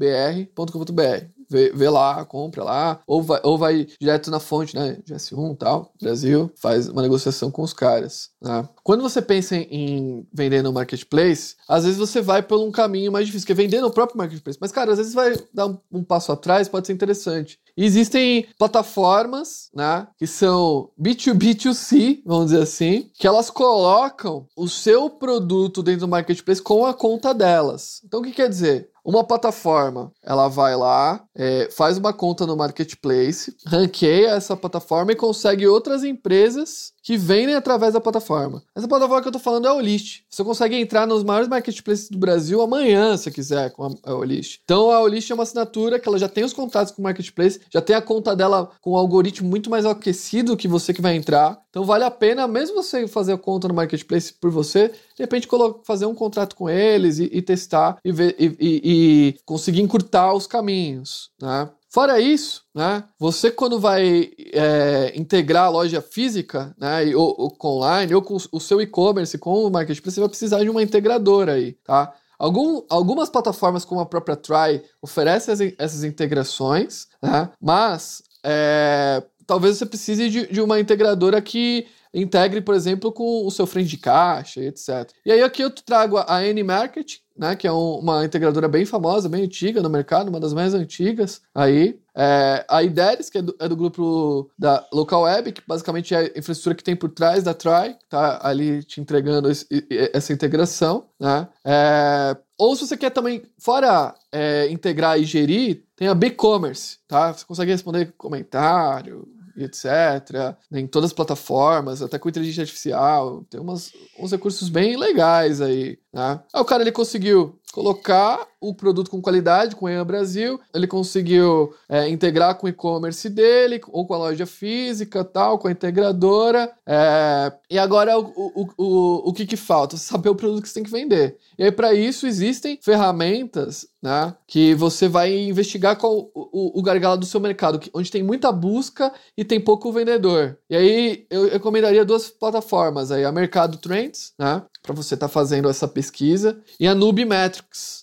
vê, 1.54 1.72
vê 1.72 1.90
lá, 1.90 2.26
compra 2.26 2.64
lá, 2.64 3.00
ou 3.06 3.22
vai, 3.22 3.40
ou 3.44 3.58
vai 3.58 3.88
direto 4.00 4.32
na 4.32 4.40
fonte, 4.40 4.76
né? 4.76 4.98
GS1 5.08 5.54
e 5.54 5.58
tal, 5.58 5.94
Brasil, 6.02 6.52
faz 6.56 6.90
uma 6.90 7.04
negociação 7.04 7.52
com 7.52 7.62
os 7.62 7.74
caras. 7.74 8.32
Né? 8.42 8.68
Quando 8.84 9.04
você 9.04 9.22
pensa 9.22 9.56
em 9.56 10.28
vender 10.34 10.64
no 10.64 10.74
marketplace, 10.74 11.56
às 11.68 11.84
vezes 11.84 12.00
você 12.00 12.22
vai 12.22 12.42
por 12.42 12.60
um 12.60 12.72
caminho 12.72 13.12
mais 13.12 13.28
difícil, 13.28 13.46
que 13.46 13.52
é 13.52 13.56
vender 13.56 13.82
no 13.82 13.92
próprio 13.92 14.18
marketplace. 14.18 14.58
Mas, 14.60 14.72
cara, 14.72 14.92
às 14.92 14.98
vezes 14.98 15.14
vai 15.14 15.36
dar 15.54 15.68
um, 15.68 15.78
um 15.92 16.04
passo 16.04 16.32
atrás, 16.32 16.68
pode 16.68 16.88
ser 16.88 16.94
interessante. 16.94 17.60
Existem 17.76 18.48
plataformas, 18.58 19.70
né, 19.74 20.08
que 20.18 20.28
são 20.28 20.90
B2B2C, 21.00 22.22
vamos 22.26 22.52
dizer 22.52 22.62
assim, 22.62 23.10
que 23.14 23.28
elas 23.28 23.50
colocam 23.50 24.48
o 24.56 24.68
seu 24.68 25.10
produto 25.10 25.82
dentro 25.82 26.02
do 26.02 26.08
marketplace 26.08 26.62
com 26.62 26.86
a 26.86 26.94
conta 26.94 27.34
delas. 27.34 28.02
Então, 28.06 28.20
o 28.20 28.24
que 28.24 28.32
quer 28.32 28.50
dizer? 28.50 28.90
Uma 29.06 29.24
plataforma, 29.26 30.14
ela 30.24 30.48
vai 30.48 30.78
lá, 30.78 31.22
é, 31.36 31.68
faz 31.70 31.98
uma 31.98 32.14
conta 32.14 32.48
no 32.48 32.56
marketplace, 32.56 33.54
ranqueia 33.68 34.30
essa 34.30 34.56
plataforma 34.56 35.12
e 35.12 35.16
consegue 35.16 35.68
outras 35.68 36.06
empresas 36.06 36.94
que 37.04 37.18
vendem 37.18 37.54
através 37.54 37.94
da 37.94 38.00
plataforma. 38.00 38.64
Essa 38.74 38.88
plataforma 38.88 39.22
que 39.22 39.28
eu 39.28 39.32
tô 39.34 39.40
falando 39.40 39.68
é 39.68 39.70
a 39.70 39.74
Olist. 39.74 40.24
Você 40.30 40.42
consegue 40.42 40.78
entrar 40.78 41.06
nos 41.06 41.22
maiores 41.22 41.50
marketplaces 41.50 42.10
do 42.10 42.18
Brasil 42.18 42.62
amanhã, 42.62 43.18
se 43.18 43.30
quiser, 43.30 43.72
com 43.72 43.94
a 44.04 44.14
Olist. 44.16 44.62
Então 44.64 44.90
a 44.90 45.02
Olist 45.02 45.30
é 45.30 45.34
uma 45.34 45.44
assinatura 45.44 46.00
que 46.00 46.08
ela 46.08 46.18
já 46.18 46.30
tem 46.30 46.46
os 46.46 46.54
contatos 46.54 46.94
com 46.94 47.02
o 47.02 47.04
marketplace, 47.04 47.60
já 47.69 47.82
tem 47.82 47.95
a 47.95 48.02
conta 48.02 48.36
dela 48.36 48.71
com 48.82 48.91
um 48.91 48.95
algoritmo 48.95 49.49
muito 49.49 49.69
mais 49.69 49.86
aquecido 49.86 50.58
que 50.58 50.67
você 50.67 50.93
que 50.93 51.02
vai 51.02 51.15
entrar. 51.15 51.60
Então 51.69 51.84
vale 51.84 52.04
a 52.04 52.12
pena, 52.12 52.47
mesmo 52.47 52.76
você 52.76 53.08
fazer 53.08 53.34
a 53.34 53.38
conta 53.38 53.67
no 53.67 53.73
marketplace 53.73 54.34
por 54.34 54.52
você, 54.52 54.89
de 54.89 55.23
repente 55.23 55.47
fazer 55.84 56.06
um 56.06 56.15
contrato 56.15 56.56
com 56.56 56.69
eles 56.69 57.19
e, 57.19 57.30
e 57.32 57.41
testar 57.41 57.97
e, 58.04 58.12
ver, 58.12 58.36
e, 58.39 58.56
e, 58.60 59.36
conseguir 59.45 59.82
encurtar 59.82 60.34
os 60.34 60.47
caminhos, 60.47 61.32
né? 61.41 61.69
Fora 61.93 62.19
isso, 62.19 62.63
né, 62.73 63.04
você 63.19 63.52
quando 63.52 63.80
vai 63.80 64.32
é, 64.52 65.13
integrar 65.15 65.65
a 65.65 65.69
loja 65.69 66.02
física, 66.02 66.76
né, 66.76 67.15
ou, 67.15 67.36
ou 67.38 67.52
com 67.52 67.67
online, 67.67 68.15
ou 68.15 68.21
com 68.23 68.36
o 68.52 68.60
seu 68.60 68.82
e-commerce 68.82 69.38
com 69.38 69.63
o 69.63 69.69
marketplace, 69.69 70.15
você 70.15 70.19
vai 70.19 70.28
precisar 70.28 70.63
de 70.63 70.71
uma 70.71 70.82
integradora 70.82 71.54
aí, 71.54 71.73
tá? 71.84 72.12
Algum, 72.44 72.84
algumas 72.90 73.30
plataformas 73.30 73.86
como 73.86 74.02
a 74.02 74.06
própria 74.06 74.36
Try 74.36 74.84
oferecem 75.02 75.74
essas 75.78 76.04
integrações, 76.04 77.08
né, 77.22 77.50
mas 77.62 78.22
é, 78.44 79.24
talvez 79.48 79.78
você 79.78 79.86
precise 79.86 80.30
de, 80.30 80.48
de 80.48 80.60
uma 80.60 80.78
integradora 80.78 81.42
que 81.42 81.88
integre, 82.14 82.60
por 82.60 82.76
exemplo, 82.76 83.14
com 83.14 83.48
o 83.48 83.50
seu 83.50 83.66
frente 83.66 83.92
de 83.92 83.98
caixa, 83.98 84.60
etc. 84.60 85.10
E 85.26 85.32
aí 85.32 85.42
aqui 85.42 85.62
eu 85.62 85.72
trago 85.72 86.18
a 86.18 86.46
N-Market, 86.46 87.20
né, 87.38 87.56
que 87.56 87.67
é 87.67 87.72
um, 87.72 88.00
uma 88.00 88.24
integradora 88.24 88.67
bem 88.67 88.86
famosa, 88.86 89.28
bem 89.28 89.43
antiga 89.43 89.82
no 89.82 89.89
mercado, 89.89 90.30
uma 90.30 90.39
das 90.39 90.54
mais 90.54 90.74
antigas 90.74 91.41
aí. 91.54 92.00
É, 92.15 92.63
a 92.69 92.84
IDERES, 92.84 93.30
que 93.30 93.39
é 93.39 93.41
do, 93.41 93.56
é 93.60 93.67
do, 93.67 93.76
grupo 93.76 94.52
da 94.58 94.86
Local 94.93 95.24
Web, 95.24 95.52
que 95.52 95.62
basicamente 95.67 96.13
é 96.13 96.19
a 96.19 96.39
infraestrutura 96.39 96.76
que 96.76 96.84
tem 96.84 96.96
por 96.96 97.10
trás 97.10 97.43
da 97.43 97.56
Try, 97.56 97.96
tá 98.08 98.39
ali 98.43 98.84
te 98.84 99.02
entregando 99.02 99.50
esse, 99.50 99.67
essa 100.13 100.32
integração, 100.32 101.06
né? 101.19 101.48
É, 101.65 102.38
ou 102.56 102.76
se 102.76 102.86
você 102.86 102.96
quer 102.96 103.10
também, 103.10 103.41
fora 103.58 104.13
é, 104.32 104.69
integrar 104.69 105.19
e 105.19 105.24
gerir, 105.24 105.84
tem 105.96 106.08
a 106.08 106.13
BigCommerce, 106.13 107.00
tá? 107.08 107.34
Você 107.34 107.43
consegue 107.46 107.72
responder 107.72 108.13
comentário, 108.15 109.28
e 109.56 109.63
etc. 109.63 110.56
Em 110.72 110.88
todas 110.88 111.10
as 111.12 111.13
plataformas, 111.13 112.02
até 112.02 112.18
com 112.20 112.30
inteligência 112.30 112.62
artificial. 112.62 113.46
Tem 113.50 113.60
umas, 113.60 113.92
uns 114.20 114.32
recursos 114.32 114.70
bem 114.70 114.98
legais 114.98 115.62
aí. 115.62 115.98
Né? 116.12 116.39
Aí 116.54 116.62
o 116.62 116.66
cara 116.66 116.84
ele 116.84 116.92
conseguiu 116.92 117.60
colocar 117.74 118.48
o 118.62 118.72
produto 118.72 119.10
com 119.10 119.20
qualidade, 119.20 119.76
com 119.76 119.88
o 119.88 119.90
EA 119.90 120.06
Brasil, 120.06 120.62
ele 120.72 120.86
conseguiu 120.86 121.74
é, 121.90 122.08
integrar 122.08 122.56
com 122.56 122.68
o 122.68 122.70
e-commerce 122.70 123.28
dele, 123.28 123.82
ou 123.90 124.06
com 124.06 124.14
a 124.14 124.18
loja 124.20 124.46
física, 124.46 125.24
tal, 125.24 125.58
com 125.58 125.68
a 125.68 125.72
integradora, 125.72 126.72
é, 126.86 127.52
e 127.72 127.80
agora 127.80 128.18
o, 128.20 128.32
o, 128.36 128.70
o, 128.78 129.30
o 129.30 129.34
que 129.34 129.48
que 129.48 129.58
falta? 129.58 129.98
Saber 129.98 130.30
o 130.30 130.36
produto 130.36 130.62
que 130.62 130.70
você 130.70 130.76
tem 130.76 130.84
que 130.84 130.92
vender. 130.92 131.36
E 131.58 131.64
aí 131.64 131.72
para 131.72 131.96
isso 131.96 132.28
existem 132.28 132.78
ferramentas 132.80 133.88
né, 134.04 134.36
que 134.46 134.76
você 134.76 135.08
vai 135.08 135.34
investigar 135.34 135.98
qual 135.98 136.30
o, 136.36 136.78
o, 136.78 136.84
gargalo 136.84 137.18
do 137.18 137.26
seu 137.26 137.40
mercado, 137.40 137.80
onde 137.94 138.12
tem 138.12 138.22
muita 138.22 138.52
busca 138.52 139.14
e 139.38 139.46
tem 139.46 139.62
pouco 139.62 139.94
vendedor. 139.94 140.58
E 140.70 140.76
aí 140.76 141.26
eu 141.30 141.50
recomendaria 141.50 142.04
duas 142.04 142.28
plataformas 142.28 143.12
aí, 143.12 143.24
a 143.24 143.32
Mercado 143.32 143.78
Trends, 143.78 144.34
né, 144.38 144.62
para 144.82 144.94
você 144.94 145.14
estar 145.14 145.30
tá 145.30 145.34
fazendo 145.34 145.70
essa 145.70 145.88
pesquisa, 145.88 146.60
e 146.78 146.86
a 146.86 146.94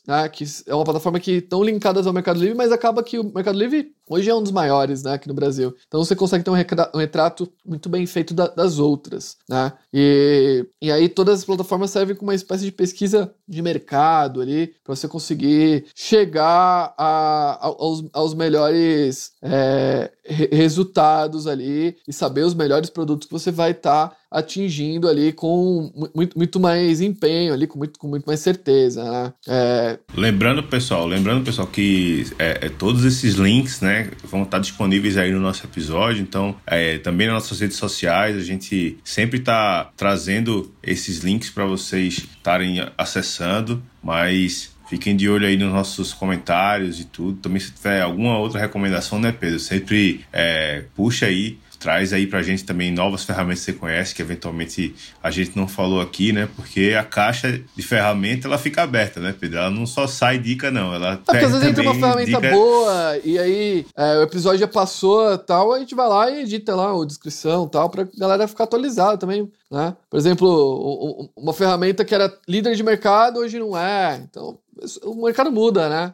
Né, 0.06 0.28
que 0.28 0.44
é 0.66 0.74
uma 0.74 0.84
plataforma 0.84 1.20
que 1.20 1.32
estão 1.32 1.62
linkadas 1.62 2.06
ao 2.06 2.12
Mercado 2.12 2.40
Livre, 2.40 2.54
mas 2.54 2.72
acaba 2.72 3.02
que 3.02 3.18
o 3.18 3.24
Mercado 3.24 3.58
Livre 3.58 3.94
hoje 4.10 4.28
é 4.28 4.34
um 4.34 4.42
dos 4.42 4.50
maiores, 4.50 5.04
né, 5.04 5.12
aqui 5.12 5.28
no 5.28 5.34
Brasil. 5.34 5.74
Então 5.86 6.02
você 6.04 6.16
consegue 6.16 6.44
ter 6.44 6.50
um, 6.50 6.98
retrato 6.98 7.50
muito 7.64 7.88
bem 7.88 8.04
feito 8.06 8.34
da, 8.34 8.48
das 8.48 8.80
outras, 8.80 9.36
né? 9.48 9.72
E, 9.94 10.66
e 10.82 10.90
aí 10.90 11.08
todas 11.08 11.38
as 11.38 11.44
plataformas 11.44 11.90
servem 11.90 12.16
como 12.16 12.30
uma 12.30 12.34
espécie 12.34 12.64
de 12.64 12.72
pesquisa 12.72 13.32
de 13.48 13.62
mercado 13.62 14.40
ali, 14.40 14.74
para 14.84 14.96
você 14.96 15.06
conseguir 15.06 15.86
chegar 15.94 16.92
a, 16.98 17.58
a, 17.60 17.66
aos, 17.66 18.04
aos 18.12 18.34
melhores 18.34 19.32
é, 19.40 20.10
resultados 20.52 21.46
ali 21.46 21.96
e 22.06 22.12
saber 22.12 22.44
os 22.44 22.54
melhores 22.54 22.90
produtos 22.90 23.28
que 23.28 23.32
você 23.32 23.50
vai 23.50 23.70
estar 23.70 24.08
tá 24.08 24.16
atingindo 24.30 25.08
ali 25.08 25.32
com 25.32 25.90
muito, 26.14 26.38
muito 26.38 26.60
mais 26.60 27.00
empenho 27.00 27.52
ali, 27.52 27.66
com 27.66 27.78
muito, 27.78 27.98
com 27.98 28.06
muito 28.06 28.24
mais 28.24 28.38
certeza, 28.38 29.02
né? 29.02 29.32
É... 29.48 29.98
Lembrando, 30.14 30.62
pessoal, 30.62 31.06
lembrando, 31.06 31.44
pessoal, 31.44 31.66
que 31.66 32.24
é, 32.38 32.66
é, 32.66 32.68
todos 32.68 33.04
esses 33.04 33.34
links, 33.34 33.80
né, 33.80 33.99
vão 34.24 34.42
estar 34.42 34.58
disponíveis 34.58 35.16
aí 35.16 35.32
no 35.32 35.40
nosso 35.40 35.64
episódio, 35.66 36.22
então 36.22 36.56
é, 36.66 36.98
também 36.98 37.26
nas 37.26 37.34
nossas 37.34 37.60
redes 37.60 37.76
sociais, 37.76 38.36
a 38.36 38.42
gente 38.42 38.98
sempre 39.04 39.38
está 39.38 39.90
trazendo 39.96 40.72
esses 40.82 41.18
links 41.18 41.50
para 41.50 41.64
vocês 41.64 42.18
estarem 42.18 42.86
acessando, 42.96 43.82
mas 44.02 44.70
Fiquem 44.90 45.14
de 45.14 45.28
olho 45.28 45.46
aí 45.46 45.56
nos 45.56 45.72
nossos 45.72 46.12
comentários 46.12 46.98
e 46.98 47.04
tudo. 47.04 47.38
Também 47.38 47.60
se 47.60 47.70
tiver 47.70 48.00
alguma 48.00 48.36
outra 48.36 48.58
recomendação, 48.58 49.20
né, 49.20 49.30
Pedro? 49.30 49.60
Sempre 49.60 50.24
é, 50.32 50.82
puxa 50.96 51.26
aí 51.26 51.60
traz 51.80 52.12
aí 52.12 52.26
pra 52.26 52.42
gente 52.42 52.62
também 52.64 52.92
novas 52.92 53.24
ferramentas 53.24 53.60
que 53.60 53.72
você 53.72 53.78
conhece, 53.78 54.14
que 54.14 54.20
eventualmente 54.20 54.94
a 55.22 55.30
gente 55.30 55.56
não 55.56 55.66
falou 55.66 56.00
aqui, 56.00 56.30
né? 56.30 56.48
Porque 56.54 56.94
a 56.96 57.02
caixa 57.02 57.60
de 57.74 57.82
ferramenta 57.82 58.46
ela 58.46 58.58
fica 58.58 58.82
aberta, 58.82 59.18
né, 59.18 59.34
Pedro? 59.38 59.58
Ela 59.58 59.70
não 59.70 59.86
só 59.86 60.06
sai 60.06 60.38
dica, 60.38 60.70
não. 60.70 60.94
Ela 60.94 61.14
é 61.14 61.16
porque 61.16 61.44
às 61.44 61.52
vezes 61.52 61.66
entra 61.66 61.82
uma 61.82 61.94
ferramenta 61.94 62.40
dica... 62.40 62.50
boa 62.50 63.18
e 63.24 63.38
aí 63.38 63.86
é, 63.96 64.18
o 64.18 64.22
episódio 64.22 64.60
já 64.60 64.68
passou 64.68 65.38
tal, 65.38 65.72
a 65.72 65.78
gente 65.78 65.94
vai 65.94 66.06
lá 66.06 66.30
e 66.30 66.42
edita 66.42 66.76
lá 66.76 66.92
a 66.92 67.06
descrição 67.06 67.66
tal, 67.66 67.88
pra 67.88 68.06
galera 68.16 68.46
ficar 68.46 68.64
atualizada 68.64 69.16
também. 69.16 69.50
Né? 69.70 69.96
Por 70.10 70.18
exemplo, 70.18 71.30
uma 71.34 71.54
ferramenta 71.54 72.04
que 72.04 72.14
era 72.14 72.32
líder 72.46 72.74
de 72.74 72.82
mercado 72.82 73.38
hoje 73.38 73.58
não 73.58 73.76
é. 73.78 74.20
Então, 74.28 74.58
o 75.04 75.24
mercado 75.24 75.50
muda, 75.50 75.88
né? 75.88 76.12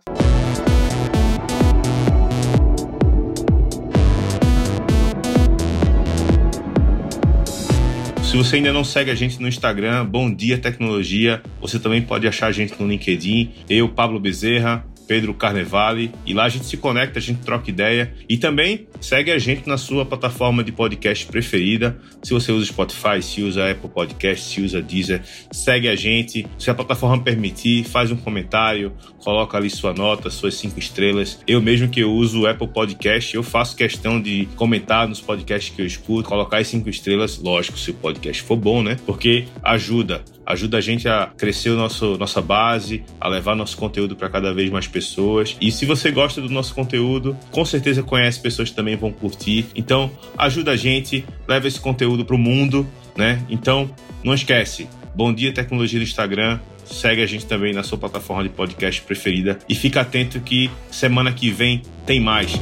Se 8.36 8.42
você 8.42 8.56
ainda 8.56 8.70
não 8.70 8.84
segue 8.84 9.10
a 9.10 9.14
gente 9.14 9.40
no 9.40 9.48
Instagram, 9.48 10.04
Bom 10.04 10.30
Dia 10.30 10.58
Tecnologia, 10.58 11.42
você 11.58 11.78
também 11.78 12.02
pode 12.02 12.28
achar 12.28 12.48
a 12.48 12.52
gente 12.52 12.78
no 12.78 12.86
LinkedIn. 12.86 13.50
Eu, 13.66 13.88
Pablo 13.88 14.20
Bezerra, 14.20 14.84
Pedro 15.06 15.34
Carnevale, 15.34 16.12
e 16.24 16.34
lá 16.34 16.44
a 16.44 16.48
gente 16.48 16.66
se 16.66 16.76
conecta, 16.76 17.18
a 17.18 17.22
gente 17.22 17.40
troca 17.42 17.70
ideia 17.70 18.12
e 18.28 18.36
também 18.36 18.86
segue 19.00 19.30
a 19.30 19.38
gente 19.38 19.68
na 19.68 19.78
sua 19.78 20.04
plataforma 20.04 20.62
de 20.64 20.72
podcast 20.72 21.26
preferida. 21.26 21.96
Se 22.22 22.32
você 22.32 22.52
usa 22.52 22.66
Spotify, 22.66 23.22
se 23.22 23.42
usa 23.42 23.70
Apple 23.70 23.90
Podcast, 23.90 24.52
se 24.52 24.60
usa 24.60 24.82
Deezer, 24.82 25.22
segue 25.52 25.88
a 25.88 25.94
gente. 25.94 26.46
Se 26.58 26.70
a 26.70 26.74
plataforma 26.74 27.22
permitir, 27.22 27.84
faz 27.84 28.10
um 28.10 28.16
comentário, 28.16 28.92
coloca 29.18 29.56
ali 29.56 29.70
sua 29.70 29.92
nota, 29.92 30.30
suas 30.30 30.54
cinco 30.54 30.78
estrelas. 30.78 31.40
Eu 31.46 31.60
mesmo 31.60 31.88
que 31.88 32.00
eu 32.00 32.12
uso 32.12 32.42
o 32.42 32.46
Apple 32.46 32.68
Podcast, 32.68 33.34
eu 33.34 33.42
faço 33.42 33.76
questão 33.76 34.20
de 34.20 34.48
comentar 34.56 35.06
nos 35.08 35.20
podcasts 35.20 35.74
que 35.74 35.82
eu 35.82 35.86
escuto, 35.86 36.28
colocar 36.28 36.58
as 36.58 36.68
cinco 36.68 36.88
estrelas, 36.88 37.38
lógico, 37.38 37.78
se 37.78 37.90
o 37.90 37.94
podcast 37.94 38.42
for 38.42 38.56
bom, 38.56 38.82
né? 38.82 38.96
Porque 39.06 39.44
ajuda 39.62 40.22
ajuda 40.46 40.78
a 40.78 40.80
gente 40.80 41.08
a 41.08 41.30
crescer 41.36 41.70
o 41.70 41.76
nosso, 41.76 42.16
nossa 42.16 42.40
base, 42.40 43.02
a 43.20 43.28
levar 43.28 43.56
nosso 43.56 43.76
conteúdo 43.76 44.14
para 44.14 44.28
cada 44.30 44.54
vez 44.54 44.70
mais 44.70 44.86
pessoas. 44.86 45.56
E 45.60 45.72
se 45.72 45.84
você 45.84 46.10
gosta 46.10 46.40
do 46.40 46.48
nosso 46.48 46.74
conteúdo, 46.74 47.36
com 47.50 47.64
certeza 47.64 48.02
conhece 48.02 48.40
pessoas 48.40 48.70
que 48.70 48.76
também 48.76 48.96
vão 48.96 49.10
curtir. 49.12 49.66
Então, 49.74 50.10
ajuda 50.38 50.70
a 50.70 50.76
gente, 50.76 51.24
leva 51.48 51.66
esse 51.66 51.80
conteúdo 51.80 52.24
para 52.24 52.36
o 52.36 52.38
mundo, 52.38 52.86
né? 53.16 53.44
Então, 53.48 53.90
não 54.22 54.34
esquece. 54.34 54.88
Bom 55.14 55.34
dia 55.34 55.52
tecnologia 55.52 55.98
do 55.98 56.04
Instagram. 56.04 56.60
Segue 56.84 57.22
a 57.22 57.26
gente 57.26 57.46
também 57.46 57.72
na 57.72 57.82
sua 57.82 57.98
plataforma 57.98 58.44
de 58.44 58.48
podcast 58.50 59.02
preferida 59.02 59.58
e 59.68 59.74
fica 59.74 60.02
atento 60.02 60.38
que 60.40 60.70
semana 60.90 61.32
que 61.32 61.50
vem 61.50 61.82
tem 62.06 62.20
mais. 62.20 62.52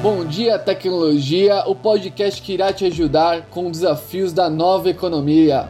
Bom 0.00 0.24
dia, 0.24 0.56
tecnologia, 0.60 1.64
o 1.66 1.74
podcast 1.74 2.40
que 2.40 2.52
irá 2.52 2.72
te 2.72 2.84
ajudar 2.84 3.46
com 3.50 3.68
desafios 3.68 4.32
da 4.32 4.48
nova 4.48 4.88
economia. 4.88 5.68